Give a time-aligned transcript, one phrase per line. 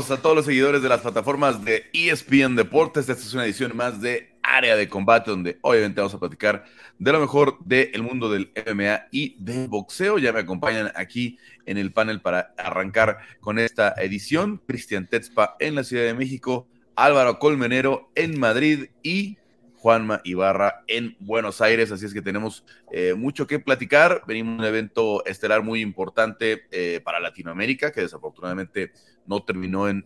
[0.00, 0.18] amigos?
[0.18, 4.00] A todos los seguidores de las plataformas de ESPN Deportes, esta es una edición más
[4.00, 6.64] de Área de Combate, donde obviamente vamos a platicar
[6.98, 10.18] de lo mejor del mundo del MMA y del boxeo.
[10.18, 14.62] Ya me acompañan aquí en el panel para arrancar con esta edición.
[14.66, 19.36] Cristian Tetzpa en la Ciudad de México, Álvaro Colmenero en Madrid y
[19.80, 21.90] Juanma Ibarra en Buenos Aires.
[21.90, 24.22] Así es que tenemos eh, mucho que platicar.
[24.26, 28.92] Venimos a un evento estelar muy importante eh, para Latinoamérica, que desafortunadamente
[29.26, 30.04] no terminó en,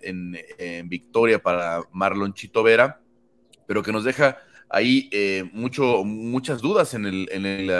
[0.86, 3.00] victoria para Marlon Chito Vera,
[3.66, 7.70] pero que nos deja ahí eh, mucho, muchas dudas en el, en, el,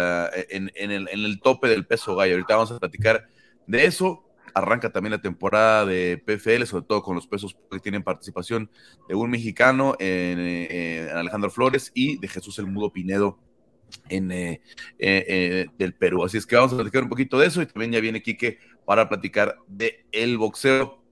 [0.51, 2.35] en, el, en el tope del peso gallo.
[2.35, 3.27] Ahorita vamos a platicar
[3.67, 4.25] de eso
[4.55, 8.71] arranca también la temporada de PFL, sobre todo con los pesos que tienen participación
[9.09, 13.39] de un mexicano, en, Alejandro Flores, y de Jesús el Mudo Pinedo
[14.09, 14.61] en, eh,
[14.99, 16.25] eh, eh, del Perú.
[16.25, 18.59] Así es que vamos a platicar un poquito de eso y también ya viene Quique
[18.87, 21.04] para platicar de el boxeo.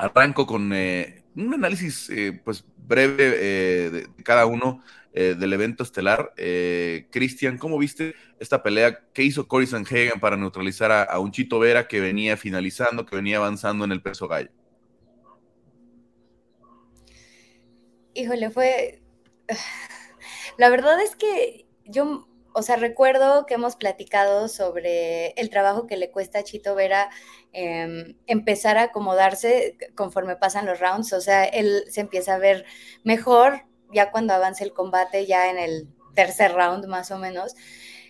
[0.00, 2.10] Arranco con un análisis
[2.44, 6.32] pues breve de cada uno eh, del evento estelar.
[6.36, 11.58] Eh, Cristian, ¿cómo viste esta pelea que hizo Cory Sanhagen para neutralizar a, un Chito
[11.58, 14.50] Vera que venía finalizando, que venía avanzando en el peso gallo?
[18.14, 19.02] Híjole, fue...
[20.58, 25.96] La verdad es que yo, o sea, recuerdo que hemos platicado sobre el trabajo que
[25.96, 27.10] le cuesta a Chito Vera
[27.52, 32.64] em, empezar a acomodarse conforme pasan los rounds, o sea, él se empieza a ver
[33.04, 37.54] mejor, ya cuando avance el combate, ya en el tercer round más o menos.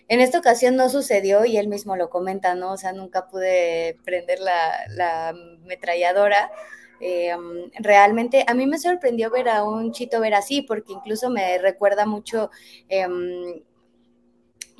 [0.07, 2.73] En esta ocasión no sucedió y él mismo lo comenta, ¿no?
[2.73, 5.33] O sea, nunca pude prender la,
[5.63, 6.51] metralladora.
[6.99, 7.33] Eh,
[7.79, 12.05] realmente a mí me sorprendió ver a un Chito ver así, porque incluso me recuerda
[12.05, 12.51] mucho
[12.89, 13.63] em,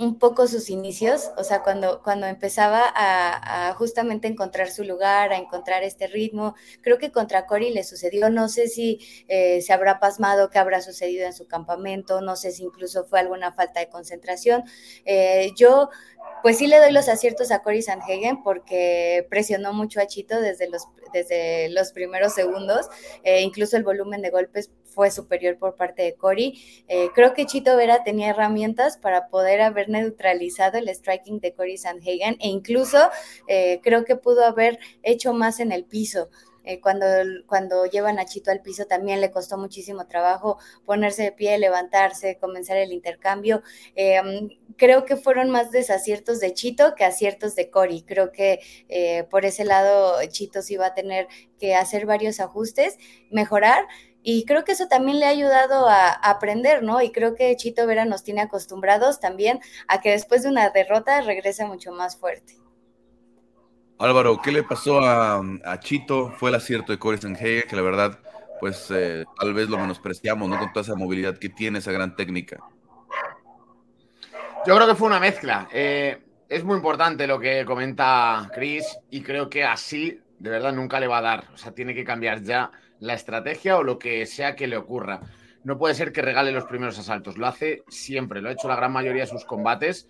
[0.02, 5.38] un poco sus inicios, o sea, cuando, cuando empezaba a, justamente encontrar su lugar, a
[5.38, 6.56] encontrar este ritmo.
[6.82, 10.82] Creo que contra Cory le sucedió, no sé si eh, se habrá pasmado, qué habrá
[10.82, 14.64] sucedido en su campamento, no sé si incluso fue alguna falta de concentración.
[15.06, 15.90] Eh, yo
[16.42, 20.70] pues sí le doy los aciertos a Cory Sanhagen porque presionó mucho a Chito desde
[20.70, 22.88] los, desde los primeros segundos.
[23.24, 26.62] Eh, incluso el volumen de golpes fue superior por parte de Cory.
[26.88, 31.78] Eh, creo que Chito Vera tenía herramientas para poder haber neutralizado el striking de Cory
[31.78, 33.10] Sanhagen e incluso
[33.48, 36.30] eh, creo que pudo haber hecho más en el piso.
[36.64, 37.08] Eh, cuando,
[37.48, 42.38] cuando llevan a Chito al piso también le costó muchísimo trabajo ponerse de pie, levantarse,
[42.40, 43.64] comenzar el intercambio.
[43.96, 48.04] Em, creo que fueron más desaciertos de Chito que aciertos de Cory.
[48.04, 48.60] Creo que
[49.32, 51.28] por ese lado Chito sí va a tener
[51.60, 52.98] que hacer varios ajustes,
[53.32, 53.88] mejorar.
[54.24, 57.02] Y creo que eso también le ha ayudado a, a, aprender, ¿no?
[57.02, 61.22] Y creo que Chito Vera nos tiene acostumbrados también a que después de una derrota
[61.22, 62.62] regrese mucho más fuerte.
[64.02, 66.32] Álvaro, ¿qué le pasó a, Chito?
[66.32, 68.18] Fue el acierto de Corey Sanhagen, que la verdad,
[68.60, 70.58] pues eh, tal vez lo menospreciamos, ¿no?
[70.58, 72.58] Con toda esa movilidad que tiene, esa gran técnica.
[74.66, 75.68] Yo creo que fue una mezcla.
[75.72, 81.00] Eh, es muy importante lo que comenta Chris y creo que así, de verdad, nunca
[81.00, 81.48] le va a dar.
[81.54, 85.20] O sea, tiene que cambiar ya la estrategia o lo que sea que le ocurra.
[85.64, 87.38] No puede ser que regale los primeros asaltos.
[87.38, 90.08] Lo hace siempre, lo ha hecho la gran mayoría de sus combates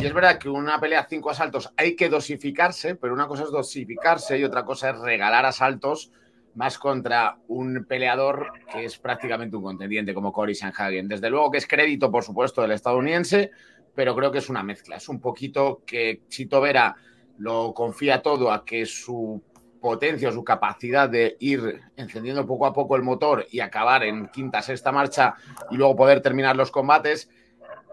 [0.00, 3.50] y es verdad que una pelea cinco asaltos hay que dosificarse, pero una cosa es
[3.50, 6.10] dosificarse y otra cosa es regalar asaltos
[6.54, 11.08] más contra un peleador que es prácticamente un contendiente como Cory Sanhagen.
[11.08, 13.50] Desde luego que es crédito, por supuesto, del estadounidense,
[13.94, 14.96] pero creo que es una mezcla.
[14.96, 16.96] Es un poquito que Chito Vera
[17.38, 19.42] lo confía todo a que su
[19.82, 24.28] potencia o su capacidad de ir encendiendo poco a poco el motor y acabar en
[24.28, 25.34] quinta, sexta marcha
[25.70, 27.28] y luego poder terminar los combates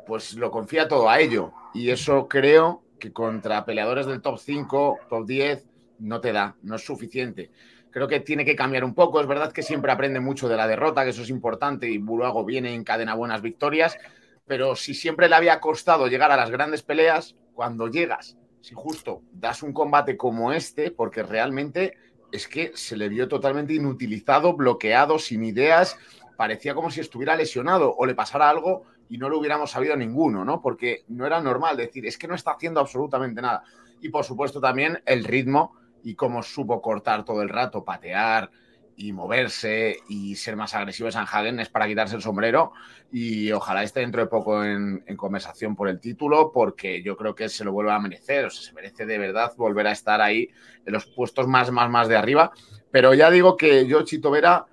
[0.09, 1.53] pues lo confía todo a ello.
[1.71, 5.67] Y eso creo que contra peleadores del top 5, top 10,
[5.99, 7.51] no te da, no es suficiente.
[7.91, 9.21] Creo que tiene que cambiar un poco.
[9.21, 12.43] Es verdad que siempre aprende mucho de la derrota, que eso es importante, y luego
[12.43, 13.99] viene en cadena buenas victorias.
[14.47, 19.21] Pero si siempre le había costado llegar a las grandes peleas, cuando llegas, si justo
[19.31, 21.97] das un combate como este, porque realmente
[22.31, 25.97] es que se le vio totalmente inutilizado, bloqueado, sin ideas,
[26.37, 30.45] parecía como si estuviera lesionado o le pasara algo y no lo hubiéramos sabido ninguno,
[30.45, 30.61] ¿no?
[30.61, 33.63] Porque no era normal decir, es que no está haciendo absolutamente nada.
[34.01, 35.73] Y por supuesto también el ritmo
[36.03, 38.51] y cómo supo cortar todo el rato, patear
[38.99, 42.73] y moverse y ser más agresivo San Hagen es para quitarse el sombrero
[43.13, 47.47] y ojalá esté dentro de poco en, conversación por el título porque yo creo que
[47.47, 50.49] se lo vuelve a merecer, o sea, se merece de verdad volver a estar ahí
[50.85, 52.51] en los puestos más, más, más de arriba.
[52.91, 54.65] Pero ya digo que yo, Chito Vera,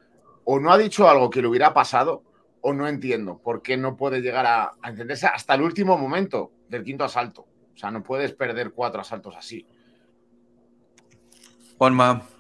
[0.45, 2.25] o no ha dicho algo que le hubiera pasado
[2.63, 6.83] o no entiendo por qué no puede llegar a, entenderse hasta el último momento del
[6.83, 7.43] quinto asalto.
[7.43, 9.65] O sea, no puedes perder cuatro asaltos así.
[11.79, 12.36] Juanma.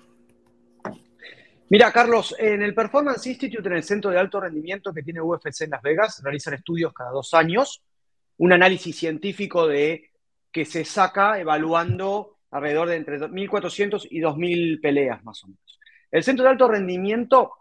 [1.68, 5.62] Mira, Carlos, en el Performance Institute, en el centro de alto rendimiento que tiene UFC
[5.62, 7.82] en Las Vegas, realizan estudios cada dos años,
[8.36, 10.12] un análisis científico de
[10.52, 15.80] que se saca evaluando alrededor de entre 1.400 y 2.000 peleas más o menos.
[16.12, 17.52] El centro de alto rendimiento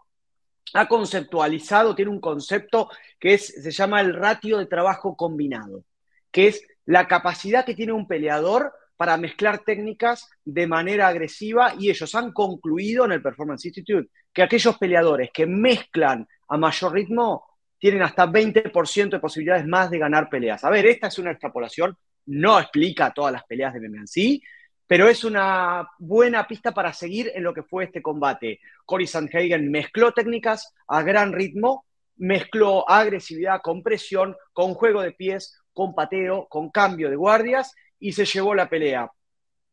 [0.74, 2.88] ha conceptualizado, tiene un concepto
[3.18, 5.82] que es, se llama el ratio de trabajo combinado,
[6.30, 11.90] que es la capacidad que tiene un peleador para mezclar técnicas de manera agresiva y
[11.90, 17.44] ellos han concluido en el Performance Institute que aquellos peleadores que mezclan a mayor ritmo
[17.78, 20.64] tienen hasta 20% de posibilidades más de ganar peleas.
[20.64, 21.96] A ver, esta es una extrapolación,
[22.26, 24.42] no explica todas las peleas de MMA sí,
[24.86, 28.60] pero es una buena pista para seguir en lo que fue este combate.
[28.84, 31.84] Cory Sandhagen mezcló técnicas a gran ritmo,
[32.16, 38.12] mezcló agresividad con presión, con juego de pies, con pateo, con cambio de guardias y
[38.12, 39.10] se llevó la pelea.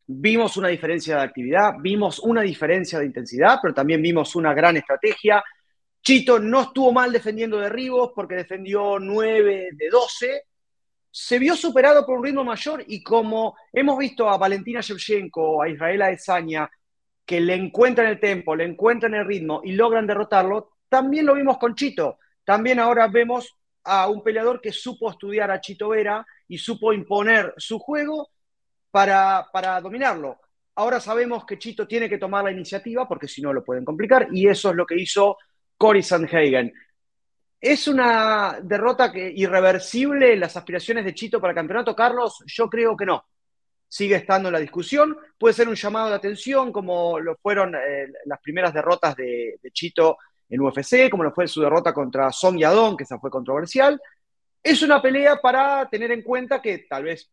[0.06, 4.78] Vimos una diferencia de actividad, vimos una diferencia de intensidad, pero también vimos una gran
[4.78, 5.44] estrategia.
[6.02, 10.44] Chito no estuvo mal defendiendo derribos porque defendió 9 de 12.
[11.10, 15.70] Se vio superado por un ritmo mayor y como hemos visto a Valentina Shevchenko, a
[15.70, 16.70] Israel Adesanya,
[17.26, 21.58] que le encuentran el tempo, le encuentran el ritmo y logran derrotarlo, también lo vimos
[21.58, 22.20] con Chito.
[22.44, 23.56] También ahora vemos
[23.86, 28.30] a un peleador que supo estudiar a Chito Vera y supo imponer su juego
[28.92, 30.40] para, para dominarlo.
[30.76, 34.28] Ahora sabemos que Chito tiene que tomar la iniciativa porque si no lo pueden complicar
[34.32, 35.36] y eso es lo que hizo
[35.76, 36.72] Cory Sandhagen.
[37.60, 42.44] ¿Es una derrota irreversible las aspiraciones de Chito para el campeonato, Carlos?
[42.46, 43.26] Yo creo que no.
[43.88, 45.18] Sigue estando en la discusión.
[45.36, 49.72] Puede ser un llamado de atención, como lo fueron eh, las primeras derrotas de, de,
[49.72, 50.18] Chito
[50.50, 54.00] en UFC, como lo fue su derrota contra Song Yadong, que esa fue controversial.
[54.64, 57.30] Es una pelea para tener en cuenta que tal vez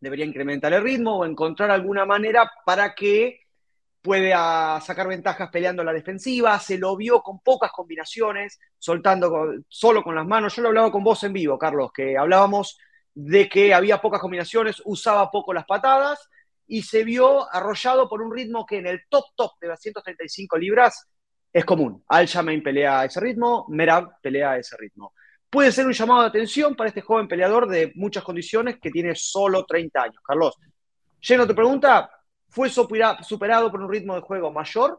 [0.00, 3.40] debería incrementar el ritmo o encontrar alguna manera para que
[4.00, 6.58] pueda sacar ventajas peleando la defensiva.
[6.58, 10.56] Se lo vio con pocas combinaciones, soltando solo con las manos.
[10.56, 12.78] Yo lo hablaba con vos en vivo, Carlos, que hablábamos
[13.14, 16.26] de que había pocas combinaciones, usaba poco las patadas
[16.66, 20.56] y se vio arrollado por un ritmo que en el top top de las 135
[20.56, 21.06] libras
[21.52, 22.02] es común.
[22.08, 25.12] Al Shamain pelea a ese ritmo, Merab pelea a ese ritmo
[25.52, 29.14] puede ser un llamado de atención para este joven peleador de muchas condiciones que tiene
[29.14, 30.22] solo 30 años.
[30.26, 30.56] Carlos,
[31.20, 32.10] lleno tu pregunta,
[32.48, 34.98] fue superado por un ritmo de juego mayor,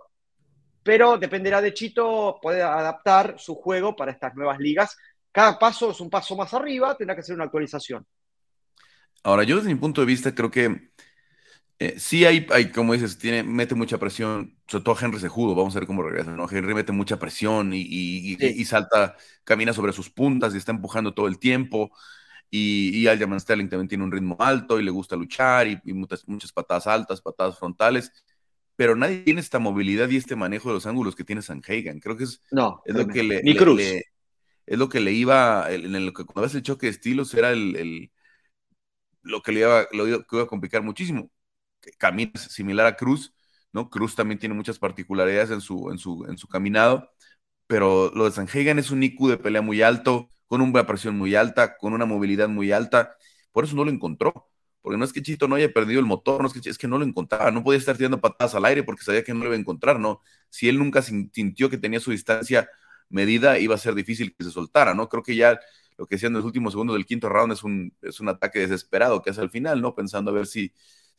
[0.84, 4.96] pero dependerá de Chito poder adaptar su juego para estas nuevas ligas.
[5.32, 8.06] Cada paso es un paso más arriba, tendrá que ser una actualización.
[9.24, 10.92] Ahora, yo desde mi punto de vista creo que
[11.84, 15.76] eh, sí hay, hay, como dices, tiene, mete mucha presión, sobre todo Henry Sejudo, vamos
[15.76, 16.48] a ver cómo regresa, ¿no?
[16.50, 21.28] Henry mete mucha presión y, y, salta, camina sobre sus puntas y está empujando todo
[21.28, 21.92] el tiempo.
[22.50, 26.26] Y, y Aljamain Sterling también tiene un ritmo alto y le gusta luchar y, muchas,
[26.26, 28.14] muchas patadas altas, patadas frontales.
[28.78, 32.00] Pero nadie tiene esta movilidad y este manejo de los ángulos que tiene Sanhagen.
[32.00, 33.82] Creo que es, no, es lo que le, Ni Cruz.
[33.82, 37.52] es lo que le iba, en lo que cuando ves el choque de estilos era
[37.52, 38.12] el, el
[39.22, 41.30] lo que le iba, lo iba, que iba a complicar muchísimo
[41.98, 43.34] camina similar a Cruz,
[43.72, 43.90] ¿no?
[43.90, 47.12] Cruz también tiene muchas particularidades en su, en su, en su caminado,
[47.68, 51.36] pero lo de Sanhagen es un IQ de pelea muy alto, con una presión muy
[51.36, 53.16] alta, con una movilidad muy alta,
[53.52, 54.50] por eso no lo encontró.
[54.82, 56.88] Porque no es que Chito no haya perdido el motor, no es que, es que
[56.90, 59.46] no lo encontraba, no podía estar tirando patadas al aire porque sabía que no lo
[59.46, 60.22] iba a encontrar, ¿no?
[60.50, 62.70] Si él nunca sintió que tenía su distancia
[63.10, 65.08] medida, iba a ser difícil que se soltara, ¿no?
[65.08, 65.58] Creo que ya
[65.98, 68.60] lo que decían en los últimos segundos del quinto round es un, es un ataque
[68.60, 69.96] desesperado que hace al final, ¿no?
[69.96, 70.74] Pensando a ver si,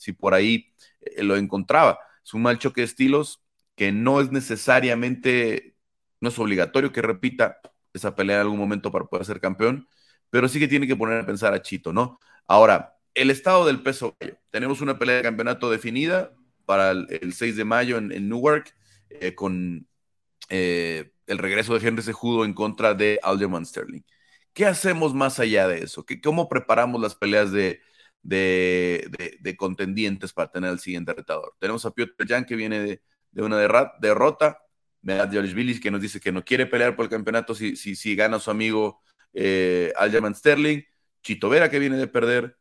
[0.04, 1.98] si por ahí eh, lo encontraba.
[2.22, 3.42] Es un mal choque de estilos
[3.74, 5.76] que no es necesariamente,
[6.20, 7.58] no es obligatorio que repita
[7.94, 9.88] esa pelea en algún momento para poder ser campeón,
[10.30, 12.20] pero sí que tiene que poner a pensar a Chito, ¿no?
[12.46, 14.16] Ahora, el estado del peso
[14.50, 16.34] Tenemos una pelea de campeonato definida
[16.66, 18.74] para el, 6 de mayo en, Newark
[19.10, 19.88] eh, con
[20.48, 24.02] eh, el regreso de Henry Sejudo en contra de Alderman Sterling.
[24.52, 26.04] ¿Qué hacemos más allá de eso?
[26.04, 27.80] ¿Qué, ¿Cómo preparamos las peleas de,
[28.24, 31.54] de, contendientes para tener el siguiente retador.
[31.60, 33.02] Tenemos a Piotr Jan que viene de,
[33.42, 33.58] una
[34.00, 34.58] derrota,
[35.02, 38.16] Medad Billis que nos dice que no quiere pelear por el campeonato si, si, si
[38.16, 39.02] gana su amigo
[39.34, 40.82] eh, Aljamain Sterling,
[41.22, 42.56] Chito Vera que viene de perder,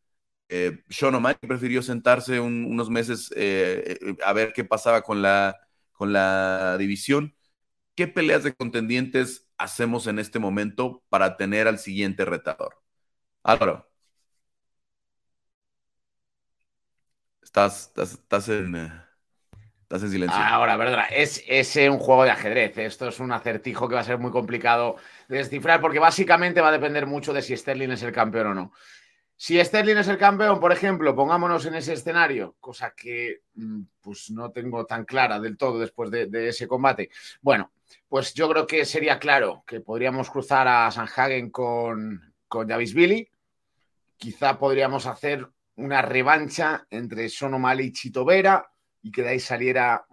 [0.50, 5.58] eh, Sean O'Malley prefirió sentarse unos meses eh, eh, a ver qué pasaba con la,
[5.93, 7.36] con la división.
[7.96, 12.82] ¿Qué peleas de contendientes hacemos en este momento para tener al siguiente retador?
[13.43, 13.92] Álvaro.
[17.55, 18.91] Estás, en, eh,
[19.83, 20.39] estás en silencio.
[20.39, 22.75] Ahora, verdad, es, es un juego de ajedrez.
[22.79, 24.95] Esto es un acertijo que va a ser muy complicado
[25.27, 28.53] de descifrar porque básicamente va a depender mucho de si Sterling es el campeón o
[28.55, 28.74] no.
[29.38, 34.31] Si Sterling es el campeón, por ejemplo, pongámonos en ese escenario, cosa que mm, pues
[34.31, 37.12] no tengo tan clara del todo después de, ese combate.
[37.39, 37.72] Bueno,
[38.07, 43.29] pues yo creo que sería claro que podríamos cruzar a Sanhagen con, con Javis Billy.
[44.17, 48.65] Quizá podríamos hacer una revancha entre Sonomali y Chito Vera
[49.01, 50.06] y que de ahí saliera,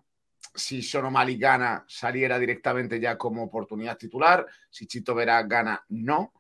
[0.55, 4.47] si Sonomali gana, saliera directamente ya como oportunidad titular.
[4.69, 6.33] Si Chito Vera gana, no.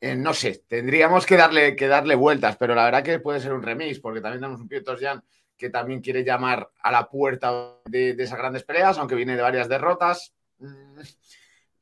[0.00, 3.52] Eh, no sé, tendríamos que darle, que darle vueltas, pero la verdad que puede ser
[3.52, 5.22] un remix, porque también tenemos un Pietro Jan
[5.56, 9.68] que también quiere llamar a la puerta de, esas grandes peleas, aunque viene de varias
[9.68, 10.34] derrotas.
[10.58, 11.00] Mm,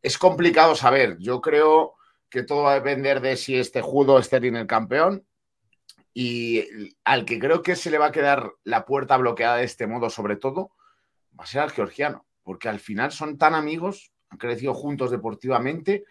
[0.03, 1.17] es complicado saber.
[1.19, 1.95] Yo creo
[2.29, 5.27] que todo va a depender de si este Judo esté en el campeón.
[6.15, 9.87] Y al que creo que se le va a quedar la puerta bloqueada de este
[9.87, 10.73] modo, sobre todo,
[11.39, 16.05] va a ser al georgiano, porque al final son tan amigos, han crecido juntos deportivamente,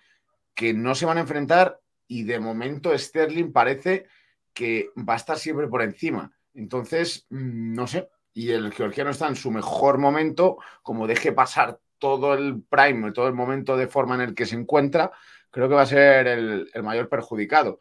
[0.55, 4.07] que no se van a enfrentar y de momento Sterling parece
[4.53, 6.31] que va a estar siempre por encima.
[6.53, 11.79] Entonces, mm, no sé, y el georgiano está en su mejor momento, como deje pasar
[11.99, 15.11] todo el prime, todo el momento de forma en el que se encuentra,
[15.51, 17.79] creo que va a ser el, mayor perjudicado.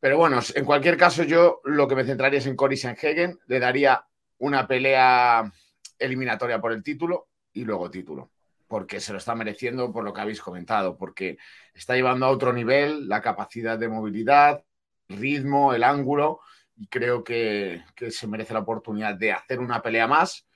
[0.00, 3.60] Pero bueno, en cualquier caso, yo lo que me centraría es en Cory Sanhagen, le
[3.60, 4.04] daría
[4.38, 5.52] una pelea
[5.98, 8.30] eliminatoria por el título y luego título
[8.70, 11.38] porque se lo está mereciendo por lo que habéis comentado, porque
[11.74, 14.62] está llevando a otro nivel la capacidad de movilidad,
[15.08, 16.38] ritmo, el ángulo,
[16.76, 20.46] y creo que, se merece la oportunidad de hacer una pelea más,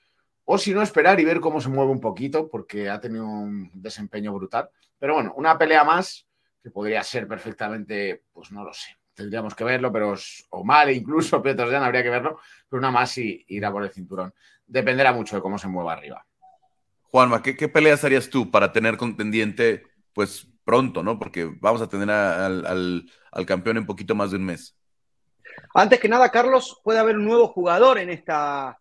[0.45, 3.69] o si no, esperar y ver cómo se mueve un poquito, porque ha tenido un
[3.73, 4.69] desempeño brutal.
[4.97, 6.25] Pero bueno, una pelea más
[6.63, 10.13] que podría ser perfectamente, pues no lo sé, tendríamos que verlo, pero
[10.49, 13.91] o mal incluso, Petros ya habría que verlo, pero una más y irá por el
[13.91, 14.33] cinturón.
[14.67, 16.25] Dependerá mucho de cómo se mueva arriba.
[17.09, 21.17] Juanma, ¿qué, peleas harías tú para tener contendiente, pues pronto, ¿no?
[21.17, 23.05] Porque vamos a tener al,
[23.47, 24.75] campeón en poquito más de un mes.
[25.73, 28.77] Antes que nada, Carlos, puede haber un nuevo jugador en esta,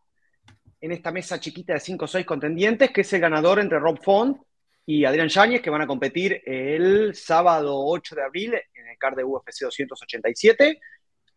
[0.81, 4.03] en esta mesa chiquita de 5 o 6 contendientes, que es el ganador entre Rob
[4.03, 4.39] Font
[4.85, 8.55] y Adrián Yáñez, que van a competir el sábado 8 de abril
[8.95, 10.81] el card de UFC 287.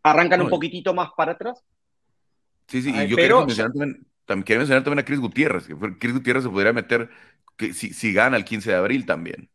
[0.04, 1.64] Arrancan un poquitito más para atrás.
[2.68, 5.76] Sí, sí, y yo quiero mencionar también, también quiero mencionar también a Chris Gutiérrez, que
[5.98, 7.10] Chris Gutiérrez se podría meter
[7.56, 9.50] que si, gana el 15 de abril también.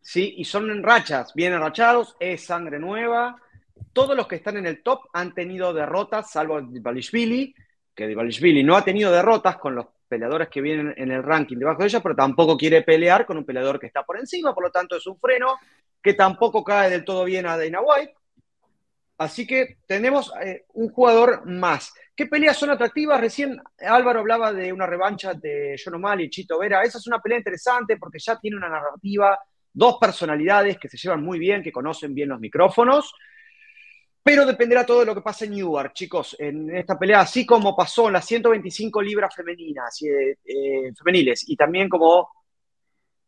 [0.00, 3.40] Sí, y son en rachas, bien enrachados, es sangre nueva.
[3.92, 7.54] Todos los que están en el top han tenido derrotas, salvo Divalishvili,
[7.94, 11.80] que Divalishvili no ha tenido derrotas con los peleadores que vienen en el ranking debajo
[11.80, 14.70] de ella, pero tampoco quiere pelear con un peleador que está por encima, por lo
[14.70, 15.58] tanto es un freno
[16.06, 18.14] que tampoco cae del todo bien a Dana White.
[19.18, 21.92] Así que tenemos eh, un jugador más.
[22.14, 23.20] ¿Qué peleas son atractivas?
[23.20, 26.84] Recién Álvaro hablaba de una revancha de John O'Malley y Chito Vera.
[26.84, 29.36] Esa es una pelea interesante porque ya tiene una narrativa,
[29.72, 33.12] dos personalidades que se llevan muy bien, que conocen bien los micrófonos.
[34.22, 36.36] Pero dependerá todo de lo que pase en Newark, chicos.
[36.38, 41.88] En esta pelea, así como pasó en las 125 libras femeninas, eh, femeniles y también
[41.88, 42.28] como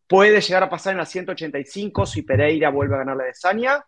[0.08, 3.84] puede llegar a pasar en las 185 si Pereira vuelve a ganar la de Sania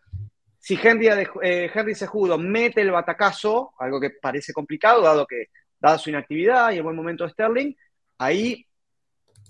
[0.61, 1.09] si Henry,
[1.43, 5.47] eh, Henry Sejudo mete el batacazo, algo que parece complicado, dado que
[5.81, 7.75] dada su inactividad y el buen momento de Sterling,
[8.19, 8.67] ahí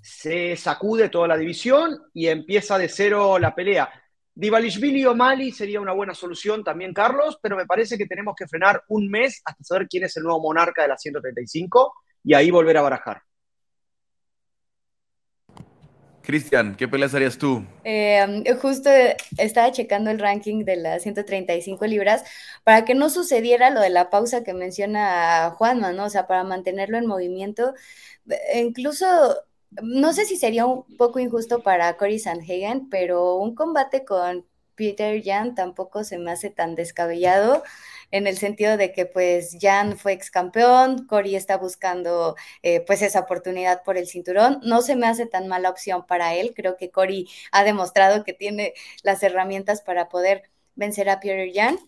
[0.01, 3.91] se sacude toda la división y empieza de cero la pelea.
[4.33, 8.47] Divalishvili o Mali sería una buena solución también, Carlos, pero me parece que tenemos que
[8.47, 12.53] frenar un mes hasta saber quién es el nuevo monarca de la 135 y ahí
[12.53, 13.21] volver a barajar.
[16.31, 17.65] Cristian, ¿qué peleas harías tú?
[17.83, 18.89] Eh, justo
[19.37, 22.23] estaba checando el ranking de las 135 libras
[22.63, 26.05] para que no sucediera lo de la pausa que menciona Juanma, ¿no?
[26.05, 27.75] O sea, para mantenerlo en movimiento.
[28.55, 29.07] Incluso,
[29.83, 34.47] no sé si sería un poco injusto para Cory Sanhagen, pero un combate con
[34.77, 37.65] Peter Jan tampoco se me hace tan descabellado
[38.11, 43.03] en el sentido de que pues Jan fue ex campeón, Cory está buscando eh, pues
[43.03, 46.77] esa oportunidad por el cinturón, no se me hace tan mala opción para él, creo
[46.77, 51.79] que Cory ha demostrado que tiene las herramientas para poder vencer a Peter Jan.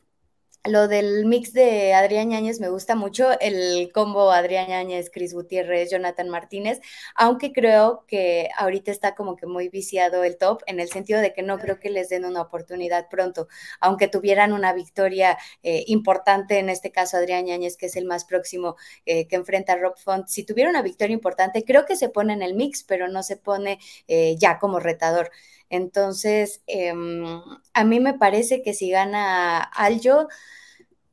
[0.65, 5.91] Lo del mix de Adrián Ñañez me gusta mucho, el combo Adrián Ñañez, Cris Gutiérrez,
[5.91, 6.81] Jonathan Martínez,
[7.17, 11.33] aunque creo que ahorita está como que muy viciado el top, en el sentido de
[11.33, 13.49] que no creo que les den una oportunidad pronto,
[13.81, 18.25] aunque tuvieran una victoria eh, importante, en este caso Adrián Ñañez, que es el más
[18.25, 22.09] próximo eh, que enfrenta a Rob Font, si tuviera una victoria importante, creo que se
[22.09, 25.33] pone en el mix, pero no se pone eh, ya como retador.
[25.73, 27.25] Entonces, em,
[27.73, 30.29] a mí me parece que si gana Aljo,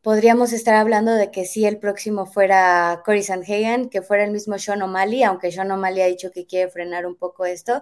[0.02, 4.58] podríamos estar hablando de que si el próximo fuera Cory Sandhagen, que fuera el mismo
[4.60, 7.82] Sean O'Malley, aunque Sean O'Malley ha dicho que quiere frenar un poco esto,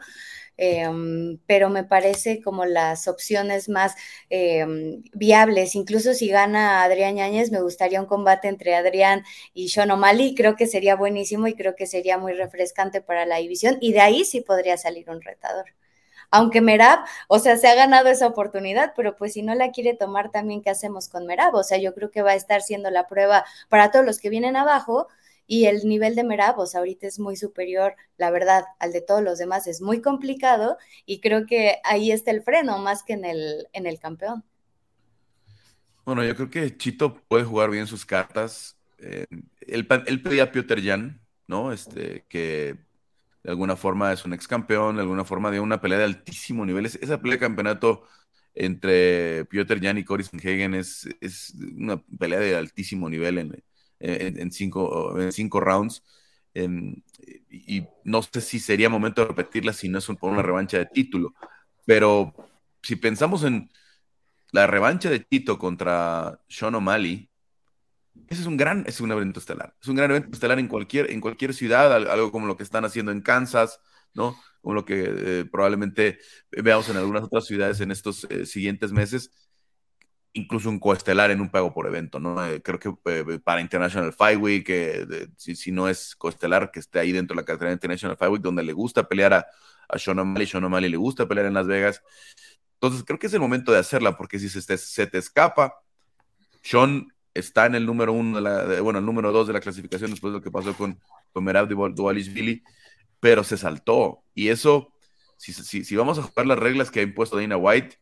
[0.58, 3.96] em, pero me parece como las opciones más
[4.30, 5.74] em, viables.
[5.76, 10.56] Incluso si gana Adrián Yáñez, me gustaría un combate entre Adrián y Sean O'Malley, creo
[10.56, 14.26] que sería buenísimo y creo que sería muy refrescante para la división y de ahí
[14.26, 15.66] sí podría salir un retador
[16.32, 19.94] aunque Merab, o sea, se ha ganado esa oportunidad, pero pues si no la quiere
[19.94, 21.56] tomar también, ¿qué hacemos con Merab?
[21.56, 24.30] O sea, yo creo que va a estar siendo la prueba para todos los que
[24.30, 25.08] vienen abajo
[25.48, 29.02] y el nivel de Merab, o sea, ahorita es muy superior, la verdad, al de
[29.02, 33.14] todos los demás, es muy complicado y creo que ahí está el freno más que
[33.14, 34.44] en el, en el campeón.
[36.04, 38.78] Bueno, yo creo que Chito puede jugar bien sus cartas.
[38.98, 39.26] Eh,
[39.60, 41.72] él, pedía a Peter Jan, ¿no?
[41.72, 42.78] Este, que
[43.44, 46.66] de alguna forma es un ex campeón, de alguna forma de una pelea de altísimo
[46.66, 46.86] nivel.
[46.86, 48.04] Esa pelea de campeonato
[48.56, 53.64] entre Piotr Jan y Cory Sanhagen es, es una pelea de altísimo nivel en,
[54.00, 56.04] en, cinco, en cinco rounds.
[56.54, 60.86] y no sé si sería momento de repetirla si no es por una revancha de
[60.88, 61.34] título.
[61.86, 62.34] Pero
[62.82, 63.70] si pensamos en
[64.52, 67.27] la revancha de Tito contra Sean O'Malley,
[68.28, 69.76] ese es un gran, es un evento estelar.
[69.82, 72.86] Es un gran evento estelar en cualquier, en cualquier ciudad, algo como lo que están
[72.86, 73.80] haciendo en Kansas,
[74.14, 74.36] ¿no?
[74.62, 76.20] Como lo que eh, probablemente
[76.52, 79.32] veamos en algunas otras ciudades en estos eh, siguientes meses.
[80.34, 82.46] Incluso un coestelar en un pago por evento, ¿no?
[82.46, 84.70] Eh, creo que para International Fight Week,
[85.38, 88.32] si, si, no es coestelar, que esté ahí dentro de la cartera de International Fight
[88.32, 89.48] Week, donde le gusta pelear a,
[89.88, 92.04] a Sean O'Malley, Sean O'Malley le gusta pelear en Las Vegas.
[92.74, 95.82] Entonces creo que es el momento de hacerla, porque si se te, se te escapa,
[96.62, 100.12] Sean está en el número uno, de la, bueno, el número dos de la clasificación
[100.12, 101.00] después de lo que pasó con,
[101.32, 102.64] con Merab Billy,
[103.20, 104.24] pero se saltó.
[104.34, 104.94] Y eso,
[105.38, 107.98] si, si, vamos a jugar las reglas que ha impuesto Dana White,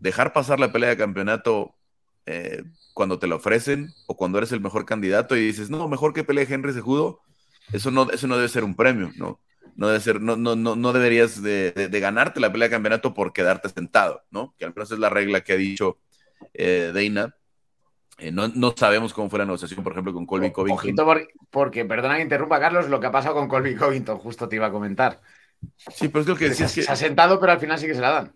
[0.00, 1.74] dejar pasar la pelea de campeonato
[2.26, 2.62] eh,
[2.94, 6.24] cuando te lo ofrecen o cuando eres el mejor candidato y dices, no, mejor que
[6.24, 7.20] pelee Henry Sejudo,
[7.72, 9.40] eso no, eso no debe ser un premio, ¿no?
[9.74, 13.14] No, debe ser, no, no, no, no deberías de, de, ganarte la pelea de campeonato
[13.14, 14.54] por quedarte sentado, ¿no?
[14.58, 15.98] Que al menos es la regla que ha dicho
[16.52, 17.34] eh, Dana
[18.18, 20.78] eh, no, no, sabemos cómo fue la negociación, por ejemplo, con Colby Covington.
[20.78, 24.56] Ojito, porque, perdona que interrumpa, Carlos, lo que ha pasado con Colby Covington, justo te
[24.56, 25.20] iba a comentar.
[25.92, 26.68] Sí, pero es lo que decía.
[26.68, 28.32] Se, ha sentado, pero al final sí que se la dan.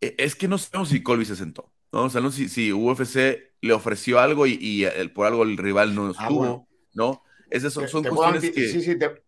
[0.00, 1.72] Eh, es que no sabemos si Colby se sentó.
[1.92, 2.04] ¿no?
[2.04, 6.08] O sea, no si, si UFC le ofreció algo y, por algo el rival no
[6.08, 7.22] ah, estuvo, ¿no?
[7.50, 8.68] Esas son, son cuestiones que...
[8.68, 9.22] Sí, sí, te,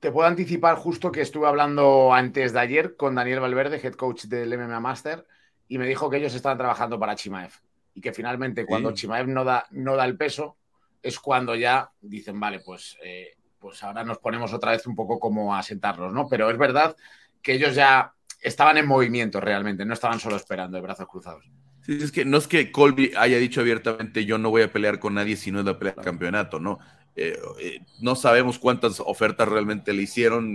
[0.00, 4.24] te, puedo anticipar justo que estuve hablando antes de ayer con Daniel Valverde, head coach
[4.24, 5.26] del MMA Master,
[5.68, 7.52] y me dijo que ellos estaban trabajando para Chimaev
[7.96, 10.58] y que finalmente cuando Chimaev no da, no da el peso
[11.02, 15.18] es cuando ya dicen, vale, pues, eh, pues ahora nos ponemos otra vez un poco
[15.18, 16.28] como a sentarnos, ¿no?
[16.28, 16.94] Pero es verdad
[17.40, 21.50] que ellos ya estaban en movimiento realmente, no estaban solo esperando de brazos cruzados.
[21.80, 24.98] Sí, es que no es que Colby haya dicho abiertamente yo no voy a pelear
[24.98, 26.78] con nadie si no es la pelea del campeonato, ¿no?
[27.14, 30.52] Eh, eh, no sabemos cuántas ofertas realmente le hicieron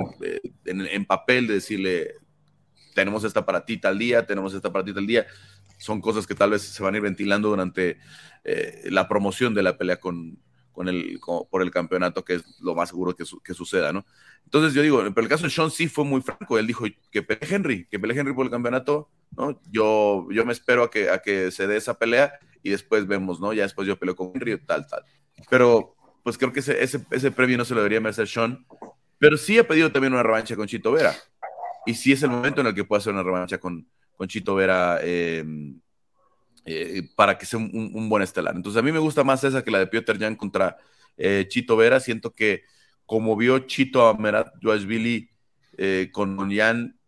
[0.65, 2.17] en, en, papel de decirle
[2.93, 5.25] tenemos esta para ti tal día, tenemos esta para ti tal día
[5.81, 7.97] son cosas que tal vez se van a ir ventilando durante
[8.43, 10.37] eh, la promoción de la pelea con,
[10.71, 14.05] con el, por el campeonato, que es lo más seguro que, que, suceda, ¿no?
[14.43, 17.23] Entonces yo digo, pero el caso de Sean sí fue muy franco, él dijo que
[17.23, 19.59] pelee Henry, que pelee Henry por el campeonato, ¿no?
[19.71, 23.39] Yo, yo me espero a que, a que se dé esa pelea y después vemos,
[23.39, 23.51] ¿no?
[23.51, 25.03] Ya después yo peleo con Henry, tal, tal.
[25.49, 28.67] Pero pues creo que ese, ese, ese premio no se lo debería merecer Sean,
[29.17, 31.15] pero sí ha pedido también una revancha con Chito Vera.
[31.85, 34.55] Y sí es el momento en el que puede hacer una revancha con, con Chito
[34.55, 35.79] Vera em,
[36.63, 38.55] eh, para que sea un, buen estelar.
[38.55, 40.77] Entonces a mí me gusta más esa que la de Peter Jan contra
[41.17, 41.99] eh, Chito Vera.
[41.99, 42.63] Siento que
[43.07, 45.31] como vio Chito a Merat Joashvili
[45.77, 46.99] eh, con Jan,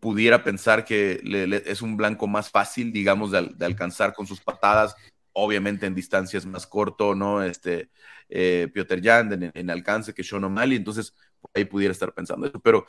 [0.00, 1.20] pudiera pensar que
[1.66, 4.96] es un blanco más fácil, digamos, de, alcanzar con sus patadas,
[5.34, 7.42] obviamente en distancias más corto, ¿no?
[7.42, 7.90] Este,
[8.28, 11.14] Peter Jan en, en, alcance que Sean O'Malley, entonces
[11.54, 12.58] ahí pudiera estar pensando eso.
[12.58, 12.86] Pero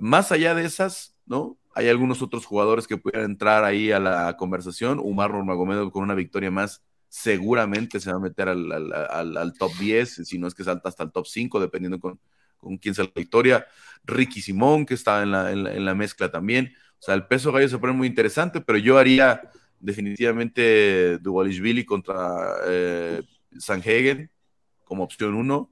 [0.00, 1.58] más allá de esas, ¿no?
[1.74, 4.98] Hay algunos otros jugadores que pudieran entrar ahí a la conversación.
[4.98, 10.38] Umar Nurmagomedov con una victoria más seguramente se va a meter al, top 10, si
[10.38, 12.18] no es que salta hasta el top 5, dependiendo con,
[12.56, 13.66] con quién sea la victoria.
[14.04, 16.72] Ricky Simón, que está en la, mezcla también.
[16.98, 19.42] O sea, el peso gallo se pone muy interesante, pero yo haría
[19.78, 23.22] definitivamente Duvalishvili contra eh,
[23.58, 24.30] Sanhagen
[24.84, 25.70] como opción 1,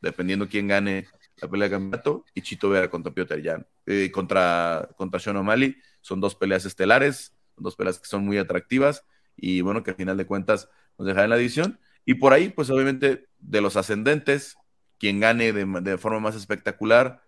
[0.00, 1.06] dependiendo quién gane
[1.36, 5.76] la pelea de campeonato, y Chito Vera contra Piotr Jan, eh, contra, contra Sean O'Malley.
[6.00, 9.04] Son dos peleas estelares, dos peleas que son muy atractivas
[9.36, 10.68] y bueno, que al final de cuentas
[10.98, 11.80] nos dejan en la división.
[12.04, 14.56] Y por ahí, pues obviamente, de los ascendentes,
[14.98, 17.22] quien gane de, forma más espectacular,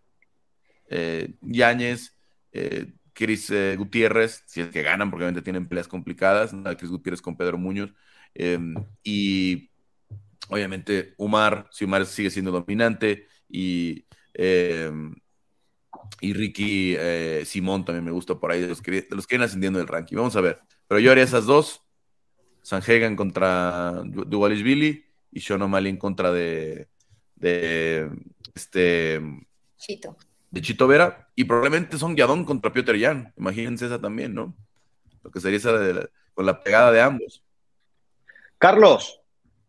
[0.89, 2.17] eh, Yáñez,
[2.53, 7.23] eh, Cris eh, Gutiérrez, si es que ganan, porque obviamente tienen peleas complicadas, Cris Gutiérrez
[7.23, 7.93] con Pedro Muñoz,
[8.35, 9.71] Em, y
[10.49, 15.15] obviamente Umar, si Umar sigue siendo dominante y, em,
[16.21, 19.37] y Ricky eh, Simón también me gusta por ahí, de los, que, de los que
[19.37, 20.17] vienen ascendiendo del ranking.
[20.17, 20.61] Vamos a ver.
[20.89, 21.83] Pero yo haría esas dos.
[22.63, 26.89] Sanhegan contra Billy y Sean O'Malley en contra de,
[27.37, 28.11] de
[28.55, 29.21] este
[29.77, 30.17] Chito.
[30.51, 31.29] De Chito Vera.
[31.37, 33.33] Y probablemente son Yadón contra Piotr Jan.
[33.37, 34.57] Imagínense esa también, ¿no?
[35.23, 37.45] Lo que sería esa con la pegada de ambos.
[38.59, 39.21] Carlos,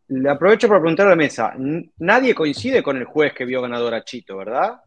[0.08, 1.54] le aprovecho para preguntar a la mesa.
[1.98, 4.82] Nadie coincide con el juez que vio ganador a Chito, ¿verdad?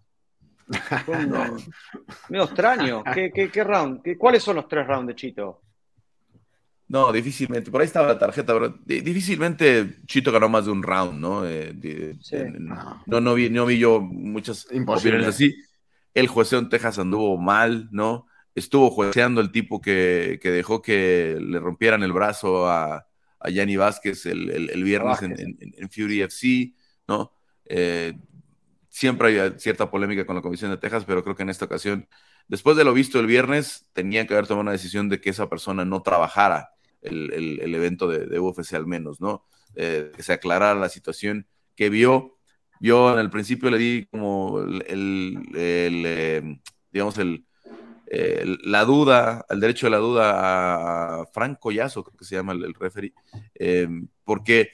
[1.26, 1.56] no.
[2.28, 3.02] Medio extraño.
[3.14, 4.02] ¿Qué, qué, round?
[4.16, 5.62] ¿Cuáles son los tres rounds de Chito?
[6.88, 7.70] No, difícilmente.
[7.70, 11.46] Por ahí estaba la tarjeta, pero difícilmente Chito ganó más de un round, ¿no?
[11.46, 11.74] Eh,
[13.06, 15.54] no, no, vi, no vi yo muchas opiniones así.
[16.14, 18.26] El jueceo en Texas anduvo mal, ¿no?
[18.54, 23.07] Estuvo jueceando el tipo que, dejó que le rompieran el brazo a,
[23.40, 26.74] a Yanni Vázquez el, viernes en, Fury FC,
[27.06, 27.32] ¿no?
[27.64, 28.14] Eh,
[28.88, 32.08] siempre hay cierta polémica con la Comisión de Texas, pero creo que en esta ocasión,
[32.48, 35.48] después de lo visto el viernes, tenían que haber tomado una decisión de que esa
[35.48, 36.70] persona no trabajara
[37.00, 39.44] el, evento de, UFC al menos, ¿no?
[39.76, 41.46] Eh, que se aclarara la situación
[41.76, 42.38] que vio.
[42.80, 46.58] Yo en el principio le di como el, eh,
[46.90, 47.44] digamos, el,
[48.10, 52.74] la duda, el derecho de la duda a Franco Yazo, creo que se llama el,
[52.74, 53.12] referee,
[53.54, 53.88] eh,
[54.24, 54.70] porque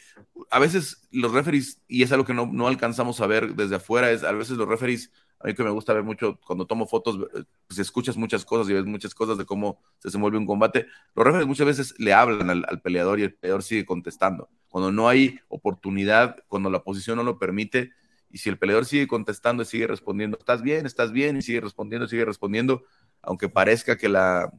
[0.51, 4.11] a veces los referees, y es algo que no, no, alcanzamos a ver desde afuera,
[4.11, 5.11] es a veces los referees
[5.44, 8.70] a mí que me gusta ver mucho, cuando tomo fotos, eh, pues escuchas muchas cosas
[8.70, 10.87] y ves muchas cosas de cómo se desenvuelve un combate.
[11.14, 14.49] Los referees muchas veces le hablan al, peleador y el peleador sigue contestando.
[14.68, 17.92] Cuando no hay oportunidad, cuando la posición no lo permite,
[18.31, 21.61] y si el peleador sigue contestando y sigue respondiendo, estás bien, estás bien, y sigue
[21.61, 22.85] respondiendo, sigue respondiendo,
[23.27, 24.53] aunque parezca que la,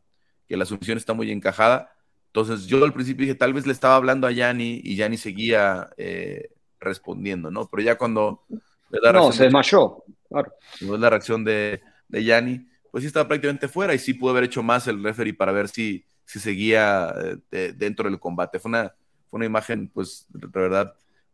[0.47, 1.91] que la sumisión está muy encajada.
[2.27, 5.89] Entonces yo al principio dije, tal vez le estaba hablando a Yanni y Yanni seguía
[5.97, 6.49] eh,
[6.79, 7.67] respondiendo, ¿no?
[7.67, 8.45] Pero ya cuando...
[9.13, 10.03] No, se desmayó.
[10.29, 10.53] Claro.
[10.81, 14.63] la reacción de, de Yanni, pues sí estaba prácticamente fuera y sí pudo haber hecho
[14.63, 17.13] más el referee para ver si, si seguía
[17.51, 18.59] eh, dentro del combate.
[18.59, 18.93] Fue una,
[19.29, 20.93] fue una imagen, pues, de verdad,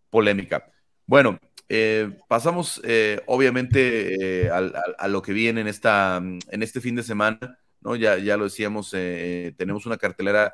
[0.10, 0.72] polémica.
[1.06, 1.40] Bueno,
[1.74, 7.60] eh, pasamos eh, obviamente a, lo que viene en, esta, en este fin de semana,
[7.80, 7.96] ¿no?
[7.96, 10.54] Ya, ya lo decíamos, tenemos una cartelera,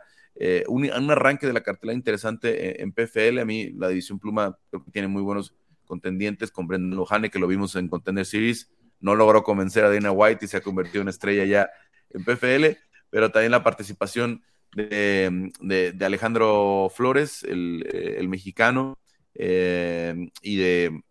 [0.68, 3.40] un, un, arranque de la cartelera interesante en PFL.
[3.40, 7.40] A mí la división Pluma creo que tiene muy buenos contendientes con Brendan Lohane, que
[7.40, 11.02] lo vimos en Contender Series, no logró convencer a Dana White y se ha convertido
[11.02, 11.68] en estrella ya
[12.12, 12.78] en PFL,
[13.10, 14.44] pero también la participación
[14.76, 19.00] de, Alejandro Flores, el, eh, mexicano,
[19.34, 21.02] eh, y de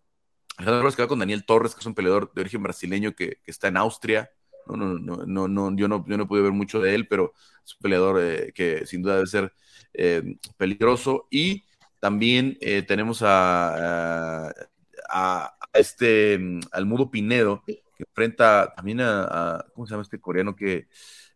[0.57, 3.39] Alejandro Flores que va con Daniel Torres, que es un peleador de origen brasileño que,
[3.47, 4.31] está en Austria.
[4.67, 7.33] No, no, no, no, yo no, yo no pude ver mucho de él, pero
[7.65, 9.53] es un peleador eh, que sin duda debe ser
[10.57, 11.29] peligroso.
[11.31, 11.65] Y
[12.01, 14.53] también eh, tenemos a,
[15.09, 20.55] a, este, mm, al Mudo Pinedo, que enfrenta también a, ¿cómo se llama este coreano
[20.55, 20.89] que,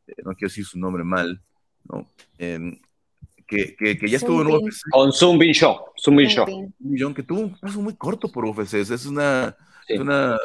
[0.06, 1.42] eh, no quiero decir su nombre mal,
[1.84, 2.10] ¿no?
[3.50, 4.88] Que, que, que, ya estuvo en UFC.
[4.90, 5.76] Con Zoom Bin Show.
[6.00, 6.46] Zoom Bin Show.
[7.14, 8.74] que tuvo un caso muy corto por UFC.
[8.74, 9.56] Es una,
[9.88, 10.38] es una.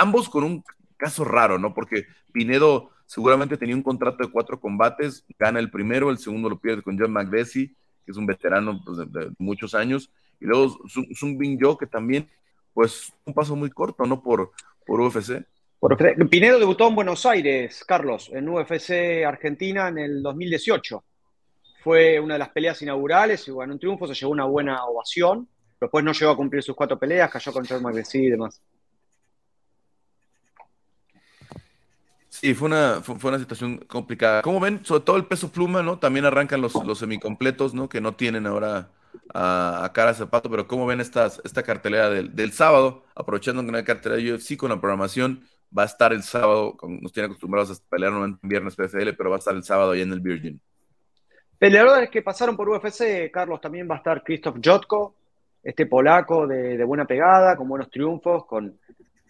[0.00, 0.64] Ambos con un
[0.96, 1.74] caso raro, ¿no?
[1.74, 6.58] Porque Pinedo seguramente tenía un contrato de cuatro combates, gana el primero, el segundo lo
[6.58, 7.76] pierde con John McVessie
[8.08, 12.26] que es un veterano pues, de, muchos años, y luego Sun Bin Yo, que también,
[12.72, 14.22] pues, un paso muy corto, ¿no?
[14.22, 14.52] Por,
[14.86, 15.44] por UFC.
[16.30, 21.04] Pinedo debutó en Buenos Aires, Carlos, en UFC Argentina en el 2018.
[21.82, 25.48] Fue una de las peleas inaugurales y bueno, un triunfo, se llevó una buena ovación.
[25.80, 28.60] Después no llegó a cumplir sus cuatro peleas, cayó con Charles McVessie y demás.
[32.28, 34.42] Sí, fue una, fue, una situación complicada.
[34.42, 35.98] Como ven, sobre todo el peso pluma, ¿no?
[35.98, 37.88] También arrancan los, los semicompletos, ¿no?
[37.88, 38.90] Que no tienen ahora
[39.34, 43.04] a, cara zapato, pero ¿cómo ven estas, esta cartelera del, sábado?
[43.14, 45.42] Aprovechando que no hay cartelera de UFC con la programación,
[45.76, 49.36] va a estar el sábado, nos tienen acostumbrados a pelear en viernes PFL, pero va
[49.36, 50.60] a estar el sábado ahí en el Virgin.
[51.58, 55.14] Peleadores que pasaron por UFC, Carlos, también va a estar Krzysztof Jotko,
[55.62, 58.78] este polaco de, buena pegada, con buenos triunfos, con,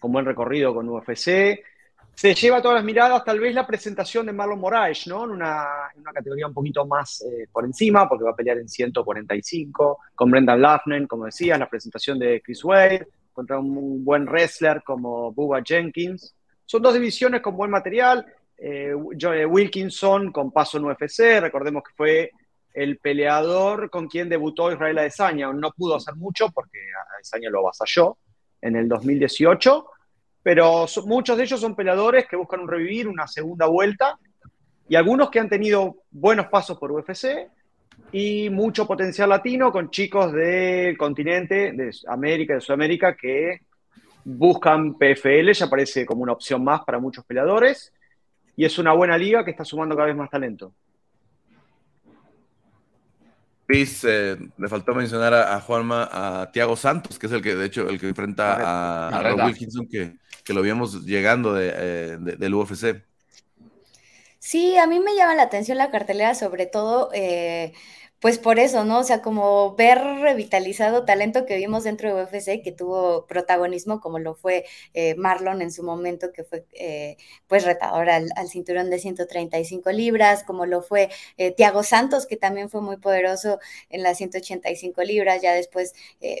[0.01, 1.59] buen recorrido con UFC
[2.19, 5.23] se lleva todas las miradas tal vez la presentación de Marlon Moraes, ¿no?
[5.23, 5.65] En una,
[6.13, 10.61] categoría un poquito más eh, por encima, porque va a pelear en 145, con Brendan
[10.61, 16.35] Laughner, como decías, la presentación de Chris Wade, contra un buen wrestler como Bubba Jenkins.
[16.65, 18.25] Son dos divisiones con buen material.
[18.61, 22.31] Eh, eh Wilkinson con paso en UFC, recordemos que fue
[22.73, 25.51] el peleador con quien debutó Israel Adesanya.
[25.53, 26.79] No pudo hacer mucho porque
[27.15, 28.17] Adesanya lo avasalló
[28.61, 29.85] en el 2018
[30.41, 34.17] pero muchos de ellos son peleadores que buscan un revivir, una segunda vuelta,
[34.87, 37.49] y algunos que han tenido buenos pasos por UFC,
[38.11, 43.59] y mucho potencial latino con chicos del continente, de América, de Sudamérica, que
[44.23, 47.93] buscan PFL, ya parece como una opción más para muchos peleadores,
[48.59, 50.73] y es una buena liga que está sumando cada vez más talento.
[53.65, 57.65] Chris, eh, le faltó mencionar a, Juanma, a Tiago Santos, que es el que, de
[57.67, 60.17] hecho, el que enfrenta a, Rob Wilkinson, que,
[60.53, 63.01] lo vimos llegando eh, del UFC.
[64.39, 67.71] Sí, a mí me llama la atención la cartelera, sobre todo eh,
[68.19, 68.99] pues por eso, ¿no?
[68.99, 74.19] O sea, como ver revitalizado talento que vimos dentro de UFC, que tuvo protagonismo, como
[74.19, 78.99] lo fue eh, Marlon en su momento, que fue eh, pues retador al, cinturón de
[78.99, 84.17] 135 libras, como lo fue eh, Tiago Santos, que también fue muy poderoso en las
[84.17, 85.93] 185 libras, ya después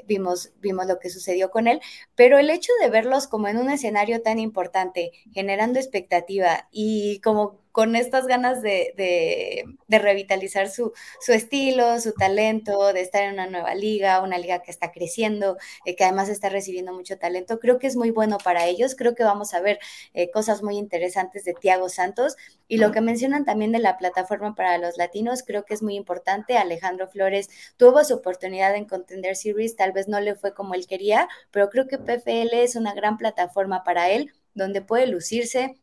[0.05, 1.79] vimos, vimos lo que sucedió con él,
[2.15, 7.59] pero el hecho de verlos como en un escenario tan importante, generando expectativa y como
[7.71, 10.93] con estas ganas de, revitalizar su,
[11.27, 15.95] estilo, su talento, de estar en una nueva liga, una liga que está creciendo, eh,
[15.95, 17.59] que además está recibiendo mucho talento.
[17.59, 18.95] Creo que es muy bueno para ellos.
[18.95, 19.79] Creo que vamos a ver
[20.13, 22.35] eh, cosas muy interesantes de Tiago Santos.
[22.67, 25.95] Y lo que mencionan también de la plataforma para los latinos, creo que es muy
[25.95, 26.57] importante.
[26.57, 30.87] Alejandro Flores tuvo su oportunidad en Contender Series, tal vez no le fue como él
[30.87, 35.77] quería, pero creo que PFL es una gran plataforma para él donde puede lucirse,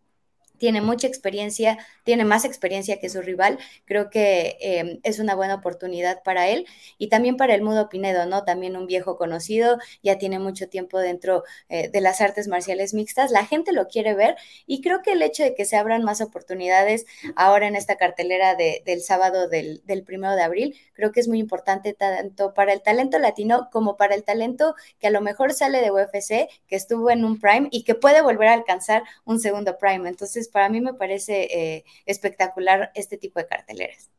[0.58, 5.54] tiene mucha experiencia, tiene más experiencia que su rival, creo que em, es una buena
[5.56, 6.66] oportunidad para él
[6.98, 8.44] y también para el Mudo Pinedo, ¿no?
[8.44, 13.30] También un viejo conocido, ya tiene mucho tiempo dentro eh, de las artes marciales mixtas,
[13.30, 16.20] la gente lo quiere ver y creo que el hecho de que se abran más
[16.20, 21.38] oportunidades ahora en esta cartelera del sábado del primero de abril, creo que es muy
[21.38, 25.80] importante tanto para el talento latino como para el talento que a lo mejor sale
[25.80, 29.78] de UFC, que estuvo en un prime y que puede volver a alcanzar un segundo
[29.78, 30.08] prime.
[30.08, 34.10] Entonces, para mí me parece eh, espectacular este tipo de carteleras.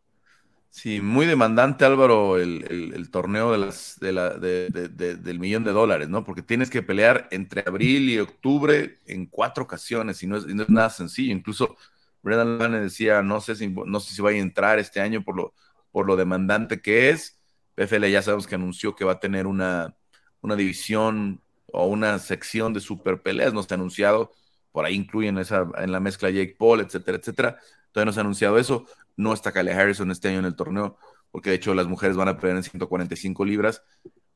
[0.69, 6.23] Sí, muy demandante, Álvaro, el, torneo de las, del millón de dólares, ¿no?
[6.23, 10.91] Porque tienes que pelear entre abril y octubre en cuatro ocasiones y no es, nada
[10.91, 11.33] sencillo.
[11.33, 11.77] Incluso
[12.21, 15.35] Brendan Lane decía, no sé, si, no sé si va a entrar este año por
[15.35, 15.53] lo,
[15.91, 17.39] por lo demandante que es.
[17.75, 19.95] PFL ya sabemos que anunció que va a tener una,
[20.41, 21.41] una división
[21.73, 24.31] o una sección de super peleas, no está anunciado
[24.77, 27.57] por ahí incluyen esa, en la mezcla Jake Paul, etcétera, etcétera.
[27.91, 28.85] Todavía no se ha anunciado eso.
[29.15, 30.99] No está Kale Harrison este año en el torneo,
[31.31, 33.81] porque de hecho las mujeres van a pelear en 145 libras,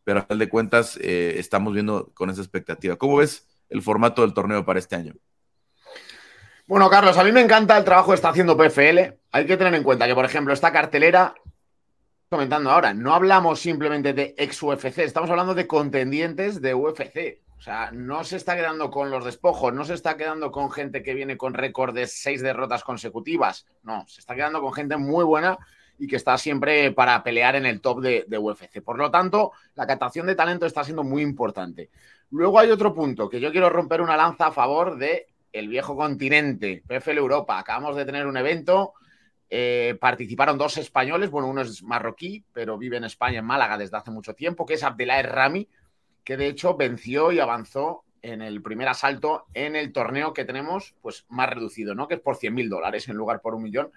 [0.04, 2.96] pero a final de cuentas eh, estamos viendo con esa expectativa.
[2.96, 5.14] ¿Cómo ves el formato del torneo para este año?
[6.66, 9.14] Bueno, Carlos, a mí me encanta el trabajo que está haciendo PFL.
[9.34, 11.36] Hay que tener en cuenta que, por ejemplo, esta cartelera,
[12.30, 17.42] comentando ahora, no hablamos simplemente de ex UFC, estamos hablando de contendientes de UFC.
[17.62, 21.04] O sea, no se está quedando con los despojos, no se está quedando con gente
[21.04, 23.68] que viene con récord de seis derrotas consecutivas.
[23.84, 25.60] No, se está quedando con gente muy buena
[26.00, 28.82] y que está siempre para pelear en el top de, UFC.
[28.82, 31.92] Por lo tanto, la captación de talento está siendo muy importante.
[32.32, 35.96] Luego hay otro punto que yo quiero romper una lanza a favor de el viejo
[35.96, 37.60] continente, PFL Europa.
[37.60, 38.94] Acabamos de tener un evento,
[39.52, 43.98] eh, participaron dos españoles, bueno, uno es marroquí, pero vive en España, en Málaga desde
[43.98, 45.70] hace mucho tiempo, que es Abdelaer Rami,
[46.24, 50.96] que de hecho venció y avanzó en el primer asalto en el torneo que tenemos,
[51.02, 52.08] pues más reducido, ¿no?
[52.08, 53.92] Que es por 100 mil dólares en lugar por un millón.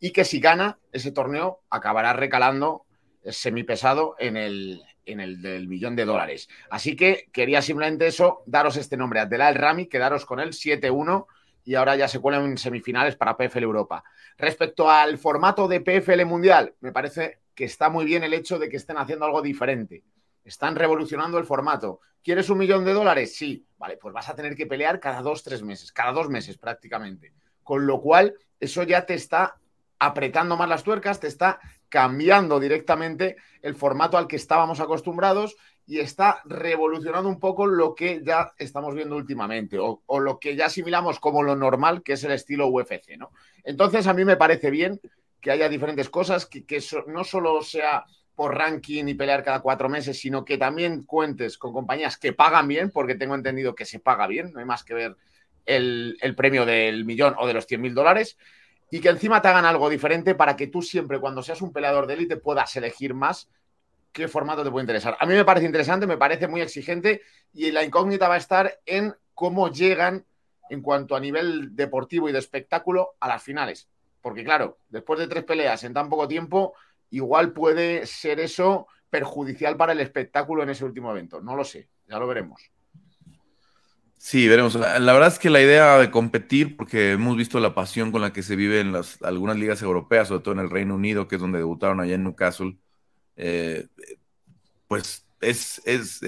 [0.00, 2.86] Y que si gana ese torneo, acabará recalando
[3.24, 6.48] semipesado en el, en el del millón de dólares.
[6.70, 11.26] Así que quería simplemente eso, daros este nombre, Abdelal Rami, quedaros con él 7-1
[11.64, 14.04] y ahora ya se cuelan semifinales para PFL Europa.
[14.38, 18.68] Respecto al formato de PFL Mundial, me parece que está muy bien el hecho de
[18.68, 20.02] que estén haciendo algo diferente.
[20.48, 22.00] Están revolucionando el formato.
[22.22, 23.36] ¿Quieres un millón de dólares?
[23.36, 23.64] Sí.
[23.76, 27.32] Vale, pues vas a tener que pelear cada dos, tres meses, cada dos meses prácticamente.
[27.62, 29.58] Con lo cual, eso ya te está
[29.98, 35.56] apretando más las tuercas, te está cambiando directamente el formato al que estábamos acostumbrados
[35.86, 40.66] y está revolucionando un poco lo que ya estamos viendo últimamente o, lo que ya
[40.66, 43.32] asimilamos como lo normal, que es el estilo UFC, ¿no?
[43.64, 45.00] Entonces, a mí me parece bien
[45.40, 48.04] que haya diferentes cosas, que, que no solo sea
[48.38, 52.68] por ranking y pelear cada cuatro meses, sino que también cuentes con compañías que pagan
[52.68, 55.16] bien, porque tengo entendido que se paga bien, no hay más que ver
[55.66, 58.38] el, premio del millón o de los 100 mil dólares,
[58.92, 62.06] y que encima te hagan algo diferente para que tú siempre, cuando seas un peleador
[62.06, 63.50] de élite, puedas elegir más
[64.12, 65.16] qué formato te puede interesar.
[65.18, 67.22] A mí me parece interesante, me parece muy exigente,
[67.52, 70.24] y la incógnita va a estar en cómo llegan
[70.70, 73.88] en cuanto a nivel deportivo y de espectáculo a las finales.
[74.20, 76.74] Porque claro, después de tres peleas en tan poco tiempo,
[77.10, 81.40] igual puede ser eso perjudicial para el espectáculo en ese último evento.
[81.40, 82.70] No lo sé, ya lo veremos.
[84.18, 84.74] Sí, veremos.
[84.74, 88.32] La, verdad es que la idea de competir, porque hemos visto la pasión con la
[88.32, 91.36] que se vive en las, algunas ligas europeas, sobre todo en el Reino Unido, que
[91.36, 92.76] es donde debutaron allá en Newcastle,
[93.36, 93.86] eh,
[94.88, 96.20] pues es, es,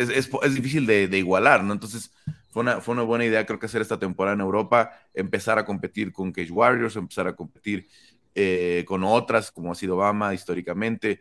[0.54, 1.72] difícil de, igualar, ¿no?
[1.72, 2.12] Entonces,
[2.50, 5.64] fue una, fue una buena idea, creo que hacer esta temporada en Europa, empezar a
[5.64, 7.88] competir con Cage Warriors, empezar a competir
[8.34, 11.20] eh, con otras, como ha sido Obama históricamente.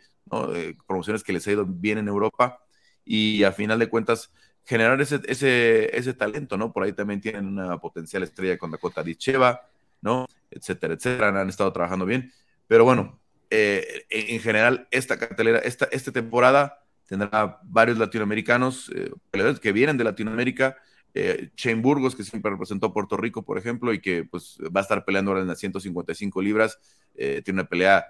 [0.53, 2.59] Eh, promociones que les ha ido bien en Europa,
[3.03, 4.31] y a final de cuentas,
[4.63, 6.71] generar ese, ese, ese talento, ¿no?
[6.71, 9.67] Por ahí también tienen una potencial estrella con Dakota Dicheva,
[10.01, 10.27] ¿no?
[10.51, 12.31] Etcétera, etcétera, han estado trabajando bien,
[12.67, 13.19] pero bueno,
[13.49, 19.11] eh, en, general, esta cartelera, esta, esta temporada tendrá varios latinoamericanos eh,
[19.59, 20.77] que vienen de Latinoamérica.
[21.13, 24.81] Eh, Shane Burgos, que siempre representó a Puerto Rico, por ejemplo, y que pues, va
[24.81, 26.79] a estar peleando ahora en las 155 libras.
[27.15, 28.05] Eh, tiene una pelea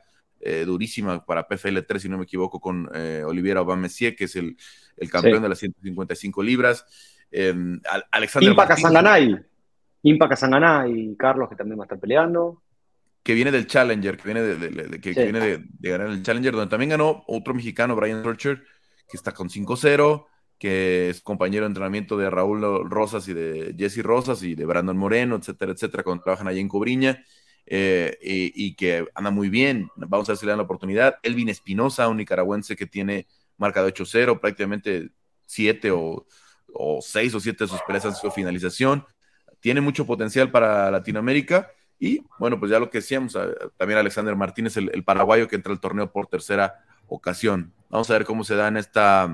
[0.65, 2.89] durísima para PFL 3, si no me equivoco, con
[3.25, 4.55] Oliviera Aubameyang, que es el,
[4.95, 6.85] el campeón de las 155 libras.
[7.29, 9.37] Em, Alexander Impa Casanganay.
[10.03, 12.63] Impa Casanganay y Carlos, que también va a estar peleando
[13.23, 16.89] que viene del Challenger, que viene de, que, viene de, ganar el Challenger, donde también
[16.89, 18.63] ganó otro mexicano, Brian Torcher,
[19.09, 20.25] que está con 5-0,
[20.59, 24.97] que es compañero de entrenamiento de Raúl Rosas y de Jesse Rosas y de Brandon
[24.97, 27.23] Moreno, etcétera, etcétera, cuando trabajan allí en Cobriña,
[27.65, 29.89] eh, y, que anda muy bien.
[29.95, 31.15] Vamos a ver si le dan la oportunidad.
[31.23, 35.11] Elvin Espinosa, un nicaragüense que tiene marca de 8-0, prácticamente
[35.45, 36.25] 7 o,
[36.73, 39.05] o 6 o 7 de sus peleas han sido finalización.
[39.59, 43.37] Tiene mucho potencial para Latinoamérica y bueno, pues ya lo que decíamos,
[43.77, 47.73] también Alexander Martínez, el, paraguayo que entra al torneo por tercera ocasión.
[47.89, 49.29] Vamos a ver cómo se da en esta,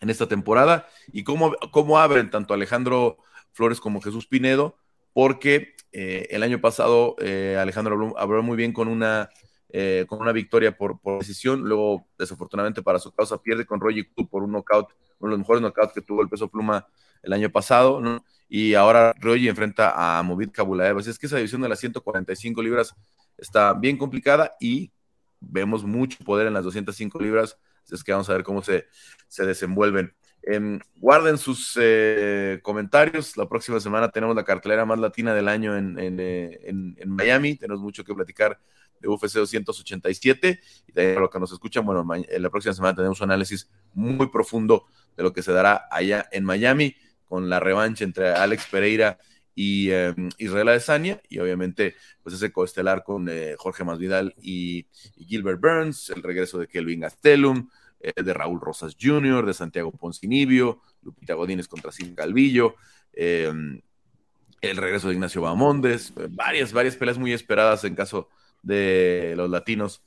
[0.00, 3.18] en esta temporada y cómo, cómo abren tanto Alejandro
[3.52, 4.76] Flores como Jesús Pinedo,
[5.12, 9.30] porque eh, el año pasado eh, Alejandro habló, muy bien con una,
[9.70, 14.42] eh, con una victoria por, decisión, luego desafortunadamente para su causa pierde con Roger por
[14.42, 16.86] un knockout, uno de los mejores knockouts que tuvo el peso pluma
[17.22, 18.02] el año pasado,
[18.48, 20.98] y ahora Roy enfrenta a Movit Kabulaev.
[20.98, 22.94] Así es que esa división de las 145 libras
[23.36, 24.92] está bien complicada y
[25.40, 27.58] vemos mucho poder en las 205 libras.
[27.90, 28.86] Es que vamos a ver cómo se,
[29.28, 30.14] se desenvuelven.
[30.48, 33.36] Em, guarden sus eh, comentarios.
[33.36, 36.72] La próxima semana tenemos la cartelera más latina del año en, eh,
[37.04, 37.56] Miami.
[37.56, 38.60] Tenemos mucho que platicar
[39.00, 40.60] de UFC 287.
[40.86, 44.28] Y también lo que nos escuchan, bueno, en la próxima semana tenemos un análisis muy
[44.28, 46.94] profundo de lo que se dará allá en Miami
[47.24, 53.02] con la revancha entre Alex Pereira y em, Israel Adesanya, y obviamente pues ese coestelar
[53.02, 57.68] con eh, Jorge Masvidal y, Gilbert Burns, el regreso de Kelvin Gastelum,
[58.00, 62.76] eh, de Raúl Rosas Jr., de Santiago Poncinibio, Lupita Godínez contra Sin Calvillo,
[63.12, 68.28] el regreso de Ignacio Bamondes, varias, varias peleas muy esperadas en caso
[68.62, 70.02] de los latinos.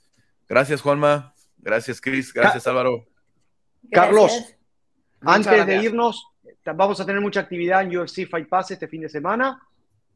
[0.47, 1.33] Gracias, Juanma.
[1.57, 2.33] Gracias, Chris.
[2.33, 3.07] Gracias, Álvaro.
[3.91, 4.31] Carlos,
[5.21, 6.28] antes de irnos,
[6.65, 9.59] vamos a tener mucha actividad en UFC Fight Pass este fin de semana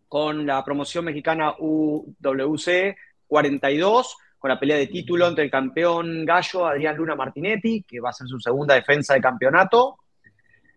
[0.08, 6.68] con la promoción mexicana UWC 42, con la pelea de título entre el campeón gallo
[6.68, 9.98] Adrián Luna Martinetti, que va a ser su segunda defensa de campeonato,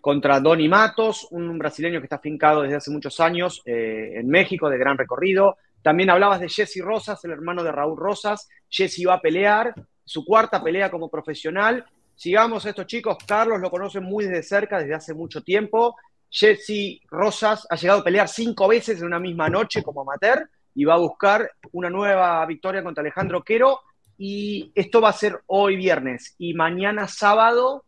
[0.01, 4.71] contra Donny Matos, un brasileño que está fincado desde hace muchos años eh, en México,
[4.71, 5.57] de gran recorrido.
[5.83, 8.49] También hablabas de Jesse Rosas, el hermano de Raúl Rosas.
[8.71, 9.75] Jesse va a pelear
[10.05, 11.85] su cuarta pelea como profesional
[12.17, 13.19] Sigamos a estos chicos.
[13.27, 15.97] Carlos lo conoce muy de cerca desde hace mucho tiempo.
[16.31, 20.85] Jesse Rosas ha llegado a pelear cinco veces en una misma noche como amateur y
[20.85, 23.81] va a buscar una nueva victoria contra Alejandro Quero.
[24.17, 26.35] Y esto va a ser hoy viernes.
[26.39, 27.85] Y mañana sábado,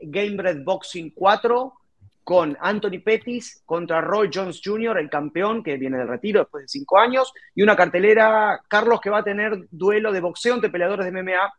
[0.00, 1.72] Gamebred Boxing 4
[2.22, 6.68] con Anthony Pettis contra Roy Jones Jr., el campeón que viene del retiro después de
[6.68, 7.32] cinco años.
[7.52, 11.52] Y una cartelera, Carlos, que va a tener duelo de boxeo entre peleadores de MMA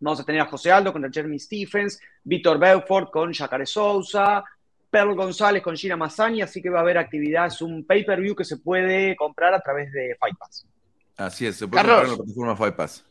[0.00, 4.44] Vamos a tener a José Aldo contra Jeremy Stephens, Víctor Belfort con Jacare Sousa,
[4.90, 8.44] Perl González con Gina Mazzani, así que va a haber actividad, es un pay-per-view que
[8.44, 10.66] se puede comprar a través de Fight Pass.
[11.16, 13.04] Así es, se puede comprar en la plataforma Fight Pass.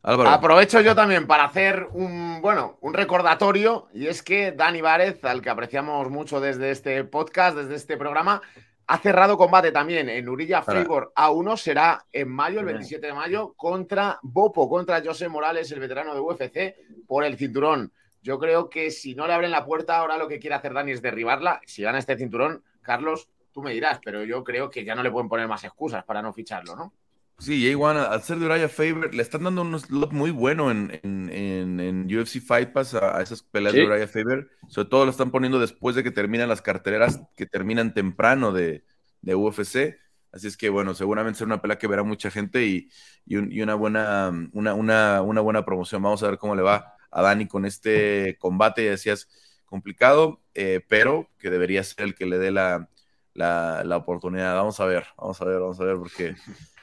[0.00, 5.42] Aprovecho yo también para hacer un, bueno, un recordatorio, y es que Dani Várez, al
[5.42, 8.40] que apreciamos mucho desde este podcast, desde este programa,
[8.88, 13.52] ha cerrado combate también en Urilla Freiburg A1, será en mayo, el 27 de mayo,
[13.54, 17.92] contra Bopo, contra José Morales, el veterano de UFC, por el cinturón.
[18.22, 20.92] Yo creo que si no le abren la puerta, ahora lo que quiere hacer Dani
[20.92, 21.60] es derribarla.
[21.66, 25.10] Si gana este cinturón, Carlos, tú me dirás, pero yo creo que ya no le
[25.10, 26.94] pueden poner más excusas para no ficharlo, ¿no?
[27.40, 30.98] Sí, J1, al ser de Uriah Faber, le están dando un slot muy bueno en,
[31.04, 34.50] en, UFC Fight Pass a, esas peleas de Uriah Faber.
[34.66, 38.84] Sobre todo lo están poniendo después de que terminan las carteleras que terminan temprano de,
[39.22, 40.00] de UFC.
[40.32, 42.90] Así es que, bueno, seguramente será una pelea que verá mucha gente y,
[43.24, 46.02] y, una, buena, una, una, una, buena promoción.
[46.02, 48.84] Vamos a ver cómo le va a Dani con este combate.
[48.84, 49.28] Ya decías,
[49.64, 52.88] complicado, eh, pero que debería ser el que le dé la,
[53.34, 54.56] la, la, oportunidad.
[54.56, 56.34] Vamos a ver, vamos a ver, vamos a ver, porque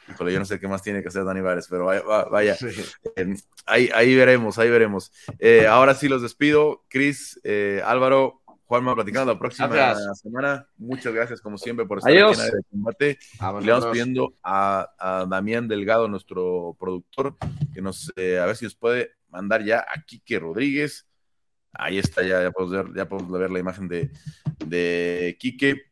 [0.08, 2.58] yo no sé qué más tiene que hacer Dani Vares, pero vaya, vaya.
[3.16, 3.36] Eh,
[3.66, 5.12] ahí, ahí veremos, ahí veremos.
[5.40, 6.84] Eh, ahora sí los despido.
[6.90, 10.68] Cris, eh, Álvaro, Juanma, platicando la próxima semana.
[10.78, 13.20] Muchas gracias, como siempre, por estar aquí en de combate.
[13.62, 17.36] le vamos pidiendo a, a, Damián Delgado, nuestro productor,
[17.74, 21.08] que nos, a ver si nos puede mandar ya a Quique Rodríguez.
[21.74, 24.10] Ahí está, ya, ya, podemos, ver, ya podemos ver la imagen de,
[24.66, 25.84] de Quique.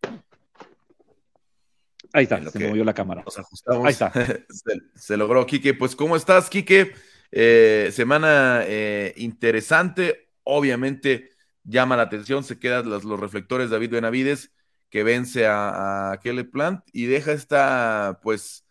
[2.14, 3.24] Ahí está, se movió la cámara.
[3.26, 3.86] Nos ajustamos.
[3.86, 4.14] Ahí está.
[4.96, 5.74] se, logró, Quique.
[5.74, 6.94] Pues, ¿cómo estás, Quique?
[7.32, 10.30] Eh, semana eh, interesante.
[10.44, 11.32] Obviamente
[11.64, 14.52] llama la atención, se quedan los, reflectores David Benavides,
[14.90, 18.66] que vence a, a Kelly Plant y deja esta, pues,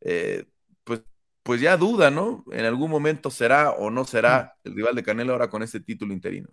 [0.00, 0.46] eh,
[0.84, 1.02] pues,
[1.42, 2.44] pues ya duda, ¿no?
[2.50, 6.14] En algún momento será o no será el rival de Canelo ahora con este título
[6.14, 6.48] interino.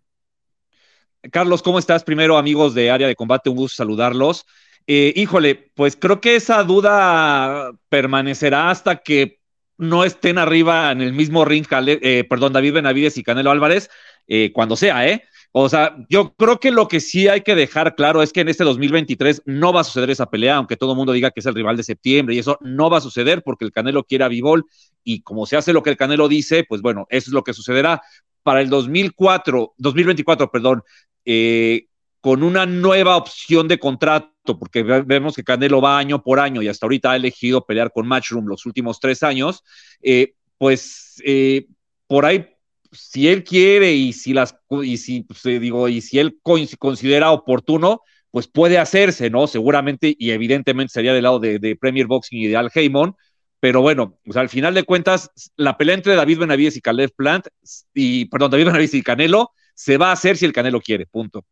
[1.31, 2.03] Carlos, ¿cómo estás?
[2.03, 4.45] Primero, amigos de Área de Combate, un gusto saludarlos.
[4.87, 9.39] Eh, híjole, pues creo que esa duda permanecerá hasta que
[9.77, 13.89] no estén arriba en el mismo ring, eh, perdón, David Benavides y Canelo Álvarez,
[14.27, 15.23] eh, cuando sea, ¿eh?
[15.55, 18.49] O sea, yo creo que lo que sí hay que dejar claro es que en
[18.49, 21.45] este 2023 no va a suceder esa pelea, aunque todo el mundo diga que es
[21.45, 24.29] el rival de septiembre y eso no va a suceder porque el Canelo quiere a
[24.29, 24.65] Vivol
[25.03, 27.53] y como se hace lo que el Canelo dice, pues bueno, eso es lo que
[27.53, 28.01] sucederá.
[28.41, 30.83] Para el 2004, 2024, perdón,
[31.23, 31.85] eh,
[32.23, 36.69] con una nueva opción de contrato, porque vemos que Canelo va año por año y
[36.69, 39.61] hasta ahorita ha elegido pelear con Matchroom los últimos tres años,
[40.01, 41.67] eh, pues eh,
[42.07, 42.47] por ahí,
[42.93, 47.31] si él quiere y si las y si pues, eh, digo y si él considera
[47.31, 47.99] oportuno,
[48.31, 49.45] pues puede hacerse, ¿no?
[49.47, 53.15] Seguramente y evidentemente sería del lado de, Premier Boxing y de Al Heyman,
[53.59, 57.47] pero bueno, pues al final de cuentas, la pelea entre David Benavides y Caleb Plant,
[57.93, 61.45] y perdón, David Benavides y Canelo, se va a hacer si el Canelo quiere, punto.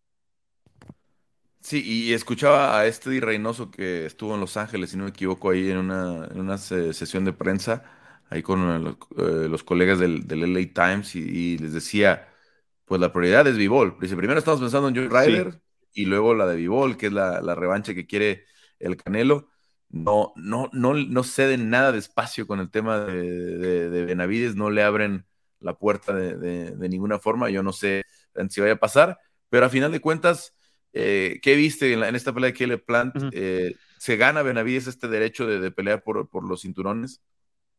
[1.72, 5.52] Sí, y escuchaba a este Reynoso que estuvo en Los Ángeles, si no me equivoco,
[5.52, 7.86] ahí en una, en una sesión de prensa,
[8.30, 12.28] ahí con eh, los, colegas del, del, LA Times, y, les decía,
[12.84, 13.96] pues la prioridad es Vivol.
[14.02, 15.62] Dice, primero estamos pensando en Joe Ryder,
[15.94, 18.44] y luego la de Vivol, que es la, la, revancha que quiere
[18.78, 19.48] el Canelo.
[19.88, 24.72] No, no, no, no ceden nada de espacio con el tema de, de, Benavides, no
[24.72, 25.26] le abren
[25.62, 27.50] la puerta de, de, ninguna forma.
[27.50, 28.04] Yo no sé
[28.50, 30.54] si vaya a pasar, pero a final de cuentas
[30.94, 33.16] eh, ¿Qué viste en, esta pelea de Kelly Plant?
[33.32, 37.22] Eh, ¿Se gana Benavides este derecho de, pelear por, los cinturones?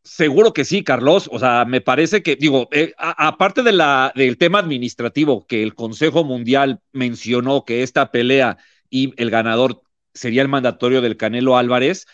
[0.03, 1.29] Seguro que sí, Carlos.
[1.33, 5.75] O sea, me parece que, digo, eh, aparte de la, del tema administrativo que el
[5.75, 8.57] Consejo Mundial mencionó que esta pelea
[8.91, 9.83] y el ganador
[10.15, 12.07] sería el mandatorio del Canelo Álvarez,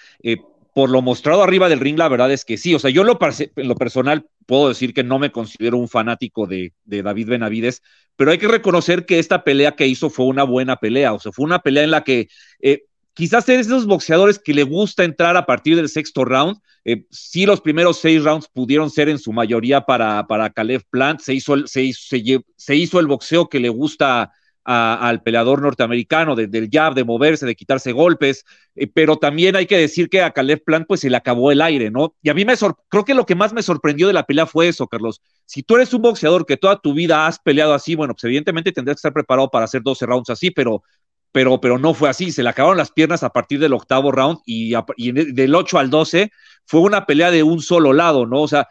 [0.78, 2.72] por lo mostrado arriba del ring, la verdad es que sí.
[2.72, 6.46] O sea, yo lo, en lo personal puedo decir que no me considero un fanático
[6.46, 7.82] de, David Benavides,
[8.14, 11.14] pero hay que reconocer que esta pelea que hizo fue una buena pelea.
[11.14, 12.28] O sea, fue una pelea en la que
[12.60, 16.58] eh, quizás es de esos boxeadores que le gusta entrar a partir del sexto round.
[16.84, 21.18] Eh, sí, los primeros seis rounds pudieron ser en su mayoría para, para Caleb Plant.
[21.18, 24.30] Se hizo, se, se hizo el boxeo que le gusta
[24.70, 28.44] al peleador norteamericano, del jab, de moverse, de quitarse golpes,
[28.74, 31.62] eh, pero también hay que decir que a Caleb Plant pues se le acabó el
[31.62, 32.14] aire, ¿no?
[32.22, 32.54] Y a mí me
[32.88, 35.22] creo que lo que más me sorprendió de la pelea fue eso, Carlos.
[35.46, 38.72] Si tú eres un boxeador que toda tu vida has peleado así, bueno, pues evidentemente
[38.72, 40.82] tendrás que estar preparado para hacer 12 rounds así, pero
[41.30, 44.38] pero, pero no fue así, se le acabaron las piernas a partir del octavo round
[44.46, 46.32] y, y del 8 al 12
[46.64, 48.40] fue una pelea de un solo lado, ¿no?
[48.40, 48.66] O sea,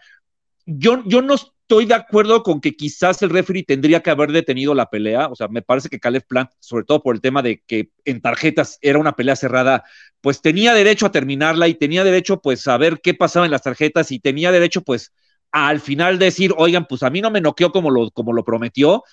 [0.65, 1.35] yo, yo no
[1.67, 5.27] estoy de acuerdo con que quizás el referee tendría que haber detenido la pelea.
[5.27, 8.21] O sea, me parece que Caleb Plant, sobre todo por el tema de que en
[8.21, 9.83] tarjetas era una pelea cerrada,
[10.21, 13.63] pues tenía derecho a terminarla y tenía derecho pues a ver qué pasaba en las
[13.63, 15.11] tarjetas y tenía derecho pues
[15.51, 19.03] al final decir, oigan, pues a mí no me noqueó como lo, como lo prometió,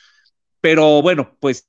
[0.61, 1.67] pero bueno, pues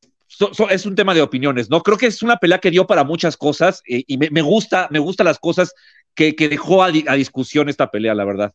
[0.70, 1.82] es un tema de opiniones, ¿no?
[1.82, 5.00] Creo que es una pelea que dio para muchas cosas eh, y me, gusta, me
[5.00, 5.74] gustan las cosas
[6.14, 8.54] que, dejó a discusión esta pelea, la verdad.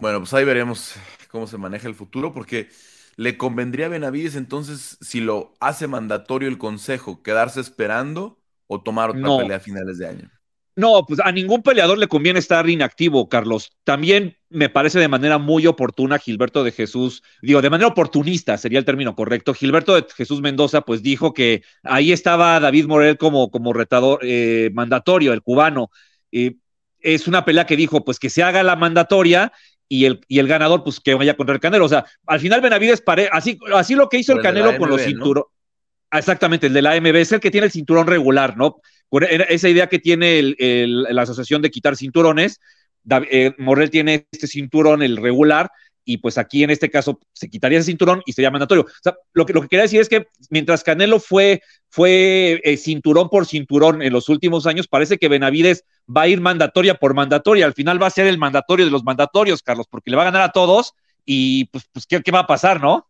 [0.00, 0.94] Bueno, pues ahí veremos
[1.30, 2.68] cómo se maneja el futuro, porque
[3.16, 9.10] le convendría a Benavides entonces, si lo hace mandatorio el consejo, quedarse esperando o tomar
[9.10, 10.30] otra pelea a finales de año.
[10.78, 13.72] No, pues a ningún peleador le conviene estar inactivo, Carlos.
[13.84, 18.78] También me parece de manera muy oportuna Gilberto de Jesús, digo, de manera oportunista sería
[18.78, 19.54] el término correcto.
[19.54, 24.70] Gilberto de Jesús Mendoza, pues dijo que ahí estaba David Morel como, como retador eh,
[24.74, 25.90] mandatorio, el cubano.
[26.30, 26.58] y
[27.00, 29.52] es una pelea que dijo, pues que se haga la mandatoria
[29.88, 31.84] y el, y el ganador, pues que vaya contra el Canelo.
[31.84, 35.02] O sea, al final Benavides, pare, así, así lo que hizo el, Canelo con los
[35.02, 35.50] cinturones.
[36.12, 38.80] Exactamente, el de la AMB es el que tiene el cinturón regular, ¿no?
[39.10, 42.60] esa idea que tiene la asociación de quitar cinturones,
[43.30, 45.70] eh, Morel tiene este cinturón, el regular,
[46.06, 48.86] y pues aquí en este caso se quitaría ese cinturón y sería mandatorio.
[49.34, 53.44] Lo que, lo que quería decir es que mientras Canelo fue, fue eh, cinturón por
[53.44, 57.66] cinturón en los últimos años, parece que Benavides va a ir mandatoria por mandatoria.
[57.66, 60.26] Al final va a ser el mandatorio de los mandatorios, Carlos, porque le va a
[60.26, 60.94] ganar a todos
[61.24, 63.08] y pues, pues ¿qué, qué va a pasar, no?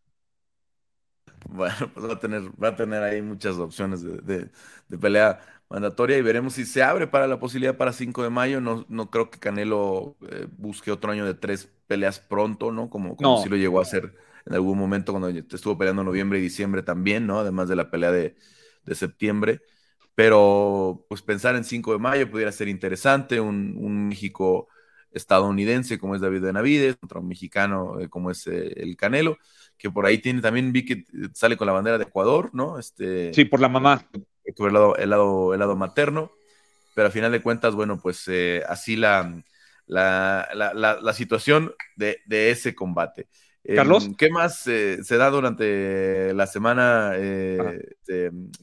[1.50, 4.48] Bueno, pues va a tener, va a tener ahí muchas opciones de,
[4.88, 5.38] de pelea
[5.68, 8.60] mandatoria y veremos si se abre para la posibilidad para 5 de mayo.
[8.60, 12.90] No, no creo que Canelo eh, busque otro año de tres peleas pronto, ¿no?
[12.90, 14.14] Como, como si lo llegó a hacer
[14.44, 17.40] en algún momento cuando estuvo peleando en noviembre y diciembre también, ¿no?
[17.40, 18.36] Además de la pelea de,
[18.84, 19.60] de septiembre.
[20.14, 24.68] Pero pues pensar en 5 de mayo pudiera ser interesante, un, un México
[25.10, 29.38] estadounidense como es David Benavides, otro mexicano eh, como es eh, el Canelo,
[29.76, 31.04] que por ahí tiene también, vi que
[31.34, 32.78] sale con la bandera de Ecuador, ¿no?
[32.78, 34.06] Este, sí, por la mamá
[34.46, 36.32] el lado, el lado, el lado materno,
[36.94, 39.42] pero a final de cuentas, bueno, pues eh, así la,
[39.86, 40.48] la,
[41.00, 43.28] la, situación de, de, ese combate.
[43.64, 44.10] Em, Carlos.
[44.16, 47.80] ¿Qué más eh, se da durante la semana, eh,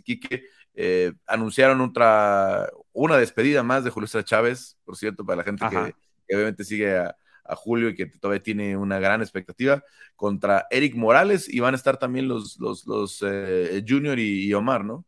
[0.04, 0.46] Quique?
[0.76, 5.66] Eh, anunciaron otra, una despedida más de Julio César Chávez, por cierto, para la gente
[5.70, 9.84] que, obviamente sigue a, a, Julio y que todavía tiene una gran expectativa,
[10.16, 13.20] contra Eric Morales y van a estar también los, los, los
[13.88, 15.06] Junior y, Omar, ¿no?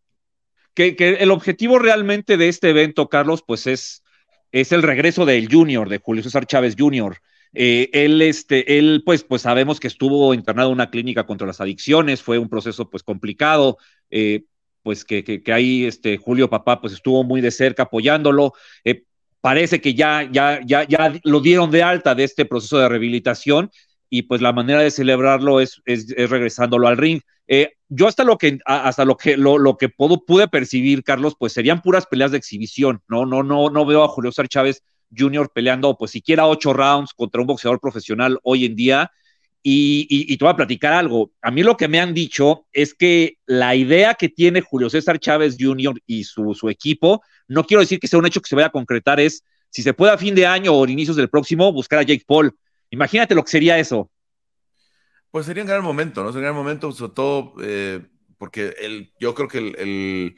[0.76, 4.04] Que, el objetivo realmente de este evento, Carlos, pues es,
[4.52, 7.18] es el regreso del Junior, de Julio César Chávez Junior.
[7.54, 11.62] Eh, él, este, él, pues, pues sabemos que estuvo internado en una clínica contra las
[11.62, 13.78] adicciones, fue un proceso, pues, complicado,
[14.12, 14.44] eh,
[14.84, 18.54] pues, que, que, ahí, este, Julio Papá, pues, estuvo muy de cerca apoyándolo.
[18.84, 19.04] Eh,
[19.40, 23.72] parece que ya, ya, ya, ya lo dieron de alta de este proceso de rehabilitación
[24.10, 27.22] y, pues, la manera de celebrarlo es, es regresándolo al ring.
[27.48, 31.54] Eh, yo hasta lo que hasta lo que lo, que puedo, pude percibir, Carlos, pues
[31.54, 33.02] serían puras peleas de exhibición.
[33.08, 34.84] No, no, no, no veo a Julio César Chávez
[35.16, 35.52] Jr.
[35.54, 39.12] peleando, pues siquiera ocho rounds contra un boxeador profesional hoy en día.
[39.68, 41.32] Y, y, te voy a platicar algo.
[41.42, 45.18] A mí lo que me han dicho es que la idea que tiene Julio César
[45.18, 46.00] Chávez Jr.
[46.06, 48.72] y su, su equipo, no quiero decir que sea un hecho que se vaya a
[48.72, 52.04] concretar, es si se puede a fin de año o inicios del próximo, buscar a
[52.04, 52.56] Jake Paul.
[52.92, 54.12] Imagínate lo que sería eso.
[55.36, 56.32] Pues sería un gran momento, ¿no?
[56.32, 58.06] Sería un gran momento, sobre todo eh,
[58.38, 60.34] porque el, yo creo que el,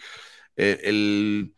[0.55, 1.53] eh, el,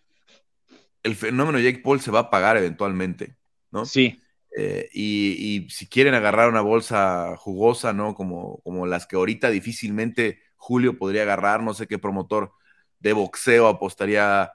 [1.04, 3.38] el, fenómeno Jake Paul se va a pagar eventualmente,
[3.72, 3.86] ¿no?
[3.86, 4.22] Sí.
[4.58, 8.14] Eh, y, si quieren agarrar una bolsa jugosa, ¿no?
[8.14, 12.52] Como, como las que ahorita difícilmente Julio podría agarrar, no sé qué promotor
[13.00, 14.52] de boxeo apostaría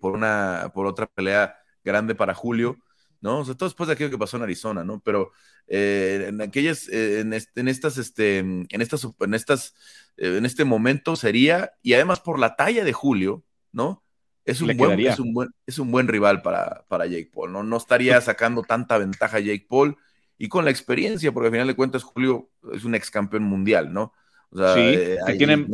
[0.00, 2.76] por, una, por otra pelea grande para Julio.
[3.20, 3.40] ¿No?
[3.40, 5.00] O sea, todo después de aquello que pasó en Arizona, ¿no?
[5.00, 5.32] Pero
[5.66, 9.74] eh, en aquellas, eh, en, en, estas, este, en estas, en estas,
[10.16, 14.02] eh, en este momento sería, y además por la talla de Julio, ¿no?
[14.44, 17.62] Es un, buen, es un, buen, es un buen rival para, para Jake Paul, ¿no?
[17.62, 19.96] No estaría sacando tanta ventaja Jake Paul
[20.38, 23.92] y con la experiencia, porque al final de cuentas Julio es un ex campeón mundial,
[23.92, 24.12] ¿no?
[24.50, 24.80] O sea, sí,
[25.26, 25.68] que, tiene,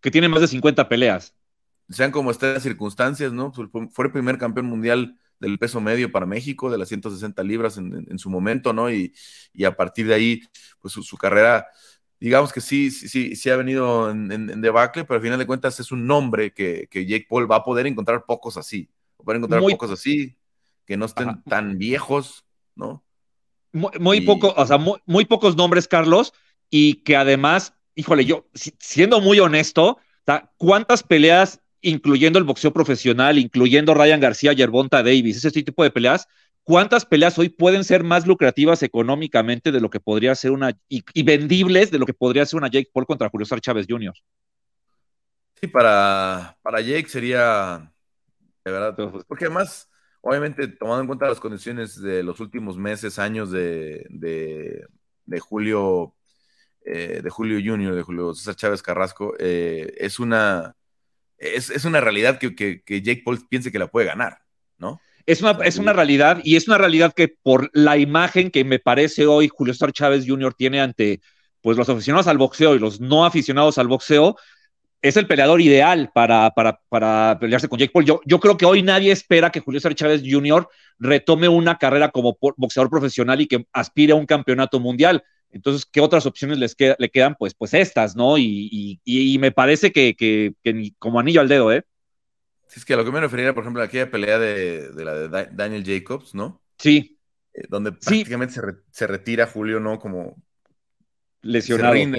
[0.00, 1.34] que tiene más de 50 peleas.
[1.88, 3.52] Sean como estén las circunstancias, ¿no?
[3.52, 8.18] Fue el primer campeón mundial del peso medio para México, de las 160 libras en,
[8.18, 8.90] su momento, ¿no?
[8.90, 9.12] Y,
[9.66, 10.42] a partir de ahí,
[10.80, 11.66] pues su, carrera,
[12.20, 15.90] digamos que sí, sí, sí, ha venido en, debacle, pero al final de cuentas es
[15.90, 18.88] un nombre que, Jake Paul va a poder encontrar pocos así,
[19.18, 20.36] va a poder encontrar pocos así,
[20.84, 23.02] que no estén tan viejos, ¿no?
[23.72, 26.34] Muy, poco, o sea, muy, pocos nombres, Carlos,
[26.68, 29.98] y que además, híjole, yo, siendo muy honesto,
[30.58, 36.26] ¿cuántas peleas incluyendo el boxeo profesional, incluyendo Ryan García, Yerbonta Davis, ese tipo de peleas,
[36.62, 41.22] ¿cuántas peleas hoy pueden ser más lucrativas económicamente de lo que podría ser una, y,
[41.22, 44.14] vendibles de lo que podría ser una Jake Paul contra Julio César Chávez Jr.?
[45.60, 47.92] Sí, para, para Jake sería,
[48.64, 49.90] de verdad, porque además,
[50.22, 56.14] obviamente, tomando en cuenta las condiciones de los últimos meses, años de, de, Julio,
[56.82, 60.74] eh, de Julio Jr., de Julio César Chávez Carrasco, eh, es una
[61.40, 64.38] es, una realidad que, Jake Paul piense que la puede ganar,
[64.78, 65.00] ¿no?
[65.26, 68.78] Es una, es una realidad y es una realidad que por la imagen que me
[68.78, 70.54] parece hoy Julio Star Chávez Jr.
[70.54, 71.20] tiene ante
[71.60, 74.36] pues, los aficionados al boxeo y los no aficionados al boxeo,
[75.02, 78.04] es el peleador ideal para, para, pelearse con Jake Paul.
[78.04, 80.68] Yo, yo, creo que hoy nadie espera que Julio César Chávez Jr.
[80.98, 85.22] retome una carrera como boxeador profesional y que aspire a un campeonato mundial.
[85.52, 87.34] Entonces, ¿qué otras opciones les le quedan?
[87.38, 88.38] Pues, pues estas, ¿no?
[88.38, 89.00] Y,
[89.40, 90.54] me parece que,
[90.98, 91.84] como anillo al dedo, ¿eh?
[92.68, 95.14] Sí, es que a lo que me refería, por ejemplo, a aquella pelea de, la
[95.14, 96.62] de Daniel Jacobs, ¿no?
[96.78, 97.18] Sí.
[97.52, 98.54] Eh, donde prácticamente
[98.92, 99.98] se, retira Julio, ¿no?
[99.98, 100.36] Como
[101.42, 101.96] lesionado.
[101.96, 102.14] en,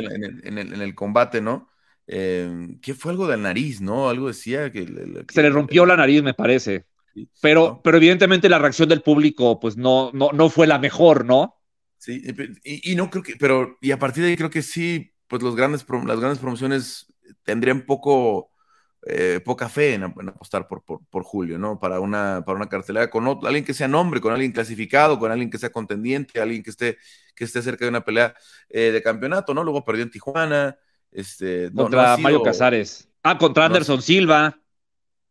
[0.57, 1.69] el, combate, ¿no?
[2.07, 4.09] Eh, ¿Qué fue algo de la nariz, no?
[4.09, 4.85] Algo decía que...
[5.31, 6.85] se le rompió la nariz, me parece.
[7.41, 11.60] pero, pero evidentemente la reacción del público, pues no, no, no fue la mejor, ¿no?
[12.01, 12.19] Sí,
[12.63, 15.55] y, no creo que, pero, y a partir de ahí creo que sí, pues los
[15.55, 18.49] grandes, las grandes promociones tendrían poco,
[19.05, 21.79] eh, poca fe en, apostar por, por, Julio, ¿no?
[21.79, 25.51] Para una, para una cartelera con alguien que sea nombre, con alguien clasificado, con alguien
[25.51, 26.97] que sea contendiente, alguien que esté,
[27.35, 28.33] que esté cerca de una pelea
[28.69, 29.63] eh, de campeonato, ¿no?
[29.63, 30.79] Luego perdió en Tijuana.
[31.11, 33.07] Este, contra Mario Casares.
[33.21, 34.59] Ah, contra Anderson Silva.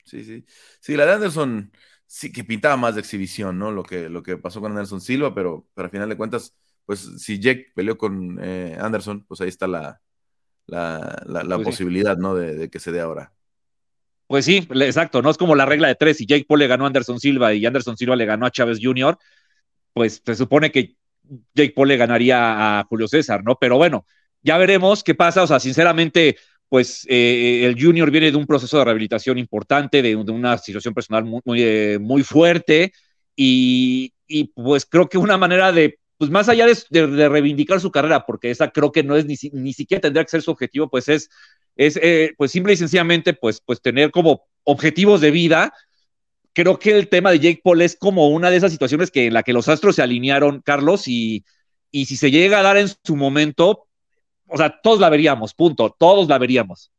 [0.04, 0.44] Sí, sí.
[0.78, 1.72] Sí, la de Anderson
[2.12, 3.70] sí que pintaba más de exhibición, ¿no?
[3.70, 7.08] Lo que, lo que pasó con Anderson Silva, pero, pero al final de cuentas, pues
[7.18, 10.00] si Jake peleó con eh, Anderson, pues ahí está la,
[10.66, 11.22] la,
[11.54, 12.34] pues posibilidad, ¿no?
[12.34, 13.32] De, que se dé ahora.
[14.26, 15.30] Pues sí, exacto, ¿no?
[15.30, 16.16] Es como la regla de tres.
[16.16, 18.80] Si Jake Paul le ganó a Anderson Silva y Anderson Silva le ganó a Chávez
[18.82, 19.16] Jr.,
[19.92, 20.96] pues se supone que
[21.54, 23.54] Jake Paul le ganaría a Julio César, ¿no?
[23.54, 24.04] Pero bueno,
[24.42, 25.44] ya veremos qué pasa.
[25.44, 26.38] O sea, sinceramente,
[26.70, 31.24] pues eh, el Junior viene de un proceso de rehabilitación importante, de, una situación personal
[31.24, 32.92] muy, muy, eh, muy fuerte.
[33.36, 34.14] Y,
[34.54, 38.70] pues creo que una manera de pues más allá de, reivindicar su carrera, porque esa
[38.70, 41.28] creo que no es ni, siquiera tendría que ser su objetivo, pues es,
[41.74, 45.72] es eh, pues simple y sencillamente, pues, pues tener como objetivos de vida.
[46.52, 49.34] Creo que el tema de Jake Paul es como una de esas situaciones que en
[49.34, 51.44] la que los astros se alinearon, Carlos, y,
[51.90, 53.88] y si se llega a dar en su momento,
[54.50, 56.92] o sea, todos la veríamos, punto, todos la veríamos.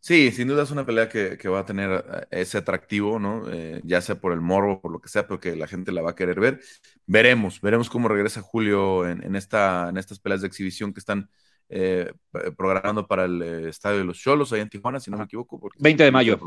[0.00, 3.50] Sí, sin duda es una pelea que, va a tener eh, ese atractivo, ¿no?
[3.50, 6.10] Eh, ya sea por el morbo, por lo que sea, porque la gente la va
[6.10, 6.60] a querer ver.
[7.06, 11.28] Veremos, veremos cómo regresa Julio en, esta, en estas peleas de exhibición que están
[11.68, 12.12] eh,
[12.56, 15.60] programando para el Estadio de los Cholos, allá en Tijuana, si no me equivoco.
[15.78, 16.38] 20 de mayo.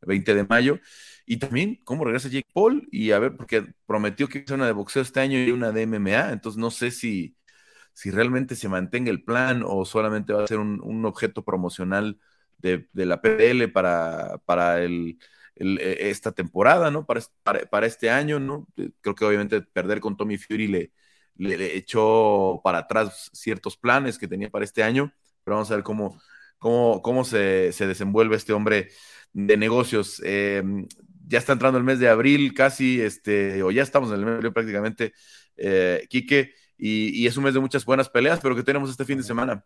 [0.00, 0.80] 20 de mayo.
[1.26, 4.72] Y también cómo regresa Jake Paul, y a ver, porque prometió que iba una de
[4.72, 7.36] boxeo este año y una de MMA, entonces no sé si,
[7.92, 12.18] si realmente se mantenga el plan o solamente va a ser un, un objeto promocional
[12.58, 15.18] de, la PDL para, para el,
[15.56, 17.06] e, esta temporada, ¿no?
[17.06, 18.68] Para, para, este año, ¿no?
[18.76, 20.92] Eh, creo que obviamente perder con Tommy Fury le,
[21.36, 25.12] le, echó para atrás ciertos planes que tenía para este año,
[25.44, 26.20] pero vamos a ver cómo,
[26.58, 28.90] cómo, cómo se, se desenvuelve este hombre
[29.32, 30.22] de negocios.
[30.24, 30.86] Em,
[31.26, 34.32] ya está entrando el mes de abril casi, este, o ya estamos en el mes
[34.32, 35.12] de abril prácticamente,
[35.56, 39.18] eh, Quique, y, es un mes de muchas buenas peleas, pero que tenemos este fin
[39.18, 39.64] de semana.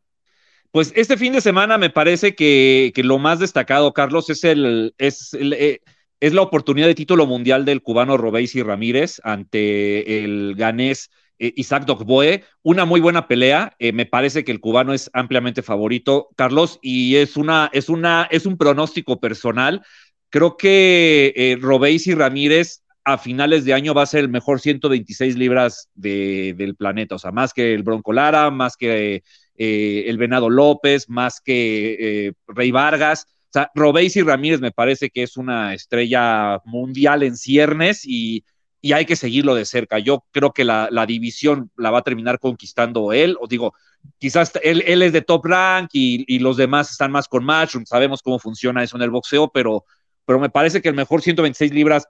[0.71, 5.35] Pues este fin de semana me parece que, lo más destacado, Carlos, es el, es,
[5.41, 5.81] eh,
[6.21, 11.87] es la oportunidad de título mundial del cubano Robéis Ramírez ante el ganés eh, Isaac
[11.87, 12.45] Dogboe.
[12.63, 13.75] Una muy buena pelea.
[13.79, 18.29] Eh, me parece que el cubano es ampliamente favorito, Carlos, y es una, es una,
[18.31, 19.83] es un pronóstico personal.
[20.29, 25.89] Creo que Robéis Ramírez a finales de año va a ser el mejor 126 libras
[25.95, 29.23] del planeta, o sea, más que el Bronco Lara, más que
[29.57, 33.29] eh, el Venado López, más que eh, Rey Vargas.
[33.45, 38.45] O sea, Robéis y Ramírez me parece que es una estrella mundial en ciernes y,
[38.93, 39.99] hay que seguirlo de cerca.
[39.99, 43.75] Yo creo que la, división la va a terminar conquistando él, o digo,
[44.19, 48.39] quizás él, es de top rank y, los demás están más con match, sabemos cómo
[48.41, 49.85] funciona eso en el boxeo, pero,
[50.25, 52.09] pero me parece que el mejor 126 libras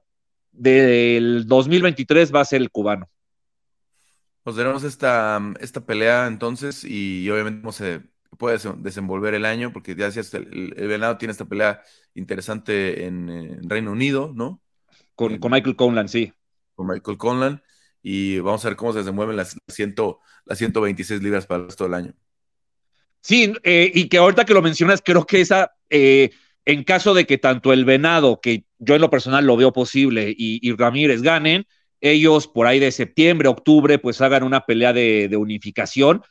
[0.57, 3.09] del 2023 va a ser el cubano.
[4.42, 8.02] Pues tenemos esta, esta pelea entonces y obviamente cómo se
[8.36, 11.82] puede desenvolver el año, porque ya decías, el, el Venado tiene esta pelea
[12.14, 14.61] interesante en, Reino Unido, ¿no?
[15.14, 16.32] Con, Michael Conlan, sí.
[16.74, 17.62] Con Michael Conlan.
[18.02, 21.84] Y vamos a ver cómo se desenvuelven las, ciento, las 126 libras para el resto
[21.84, 22.14] del año.
[23.20, 26.30] Sí, eh, y que ahorita que lo mencionas, creo que esa, eh,
[26.67, 30.35] en caso de que tanto el Venado, que yo en lo personal lo veo posible,
[30.37, 31.67] y Ramírez ganen,
[32.01, 36.23] ellos por ahí de septiembre, octubre, pues hagan una pelea de, unificación.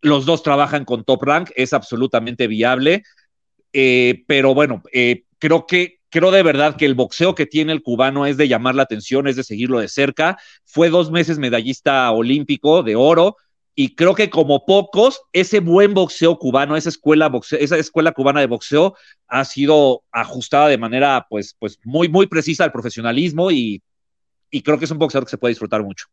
[0.00, 3.02] Los dos trabajan con top rank, es absolutamente viable.
[3.72, 7.82] Eh, pero bueno, eh, creo que creo de verdad que el boxeo que tiene el
[7.82, 10.38] cubano es de llamar la atención, es de seguirlo de cerca.
[10.64, 13.36] Fue dos meses medallista olímpico de oro
[13.74, 18.40] y creo que como pocos, ese buen boxeo cubano, esa escuela, boxeo, esa escuela cubana
[18.40, 18.94] de boxeo
[19.28, 23.82] ha sido ajustada de manera pues, pues muy, muy precisa al profesionalismo y
[24.54, 26.06] y creo que es un boxeador que se puede disfrutar mucho.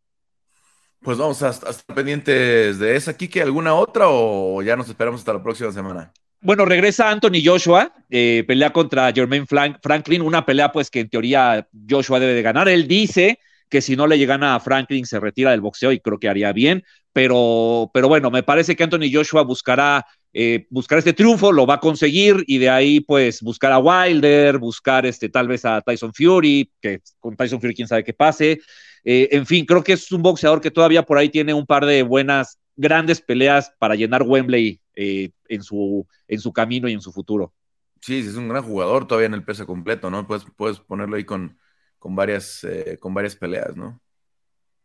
[1.02, 3.42] Pues vamos a, estar pendientes de esa, Kike.
[3.42, 6.12] ¿Alguna otra o ya nos esperamos hasta la próxima semana?
[6.42, 11.68] Bueno, regresa Anthony Joshua, eh, pelea contra Jermaine Franklin, una pelea pues que en teoría
[11.88, 12.68] Joshua debe de ganar.
[12.68, 13.38] Él dice
[13.72, 16.52] que si no le llegan a Franklin se retira del boxeo y creo que haría
[16.52, 21.66] bien, pero, pero bueno, me parece que Anthony Joshua buscará eh, buscar este triunfo, lo
[21.66, 25.82] va a conseguir y de ahí pues buscar a Wilder, buscar este tal vez a
[25.82, 28.60] Tyson Fury, que con Tyson Fury quién sabe qué pase.
[29.06, 31.86] Eh, en fin, creo que es un boxeador que todavía por ahí tiene un par
[31.86, 37.02] de buenas, grandes peleas para llenar Wembley eh, en, su, en su camino y en
[37.02, 37.54] su futuro.
[38.02, 40.28] Sí, es un gran jugador todavía en el peso completo, ¿no?
[40.28, 41.58] Puedes, puedes ponerlo ahí con,
[42.02, 42.66] con, varias,
[43.00, 44.02] con varias peleas, ¿no?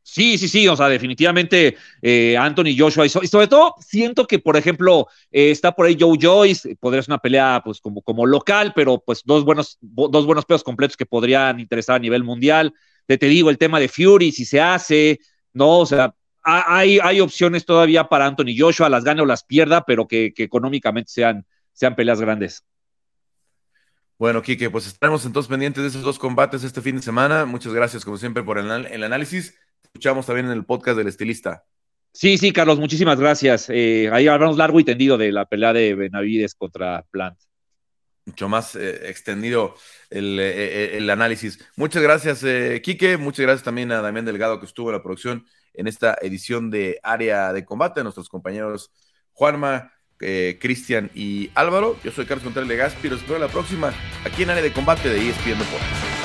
[0.02, 4.56] Sí, sí, sí, o sea, definitivamente eh, Anthony Joshua, y, sobre todo siento que, por
[4.56, 8.72] ejemplo, eh, está por ahí Joe Joyce, podría ser una pelea pues como, como local,
[8.76, 12.72] pero pues dos buenos, dos buenos pesos completos que podrían interesar a nivel mundial.
[13.06, 15.18] Te, te digo, el tema de Fury, si se hace,
[15.52, 15.80] ¿no?
[15.80, 16.14] O sea,
[16.44, 21.10] hay, hay opciones todavía para Anthony Joshua, las gane o las pierda, pero que, económicamente
[21.10, 22.64] sean, sean peleas grandes.
[24.18, 27.44] Bueno, Kike, pues estaremos entonces pendientes de esos dos combates este fin de semana.
[27.44, 29.54] Muchas gracias, como siempre, por el, el análisis
[29.96, 31.64] escuchamos también en el podcast del estilista.
[32.12, 33.70] Sí, sí, Carlos, muchísimas gracias.
[33.70, 37.38] Eh, ahí hablamos largo y tendido de la pelea de Benavides contra Plant.
[38.26, 39.74] Mucho más eh, extendido
[40.10, 41.58] eh, el, análisis.
[41.76, 42.44] Muchas gracias,
[42.82, 43.16] Quique.
[43.16, 47.00] Muchas gracias también a Damián Delgado que estuvo en la producción en esta edición de
[47.02, 48.90] Área de Combate, a nuestros compañeros
[49.32, 51.96] Juanma, Cristian y Álvaro.
[52.02, 53.92] Yo soy Carlos Contreras Legaspi, los espero la próxima
[54.24, 56.15] aquí en Área de Combate de ESPN Deportes.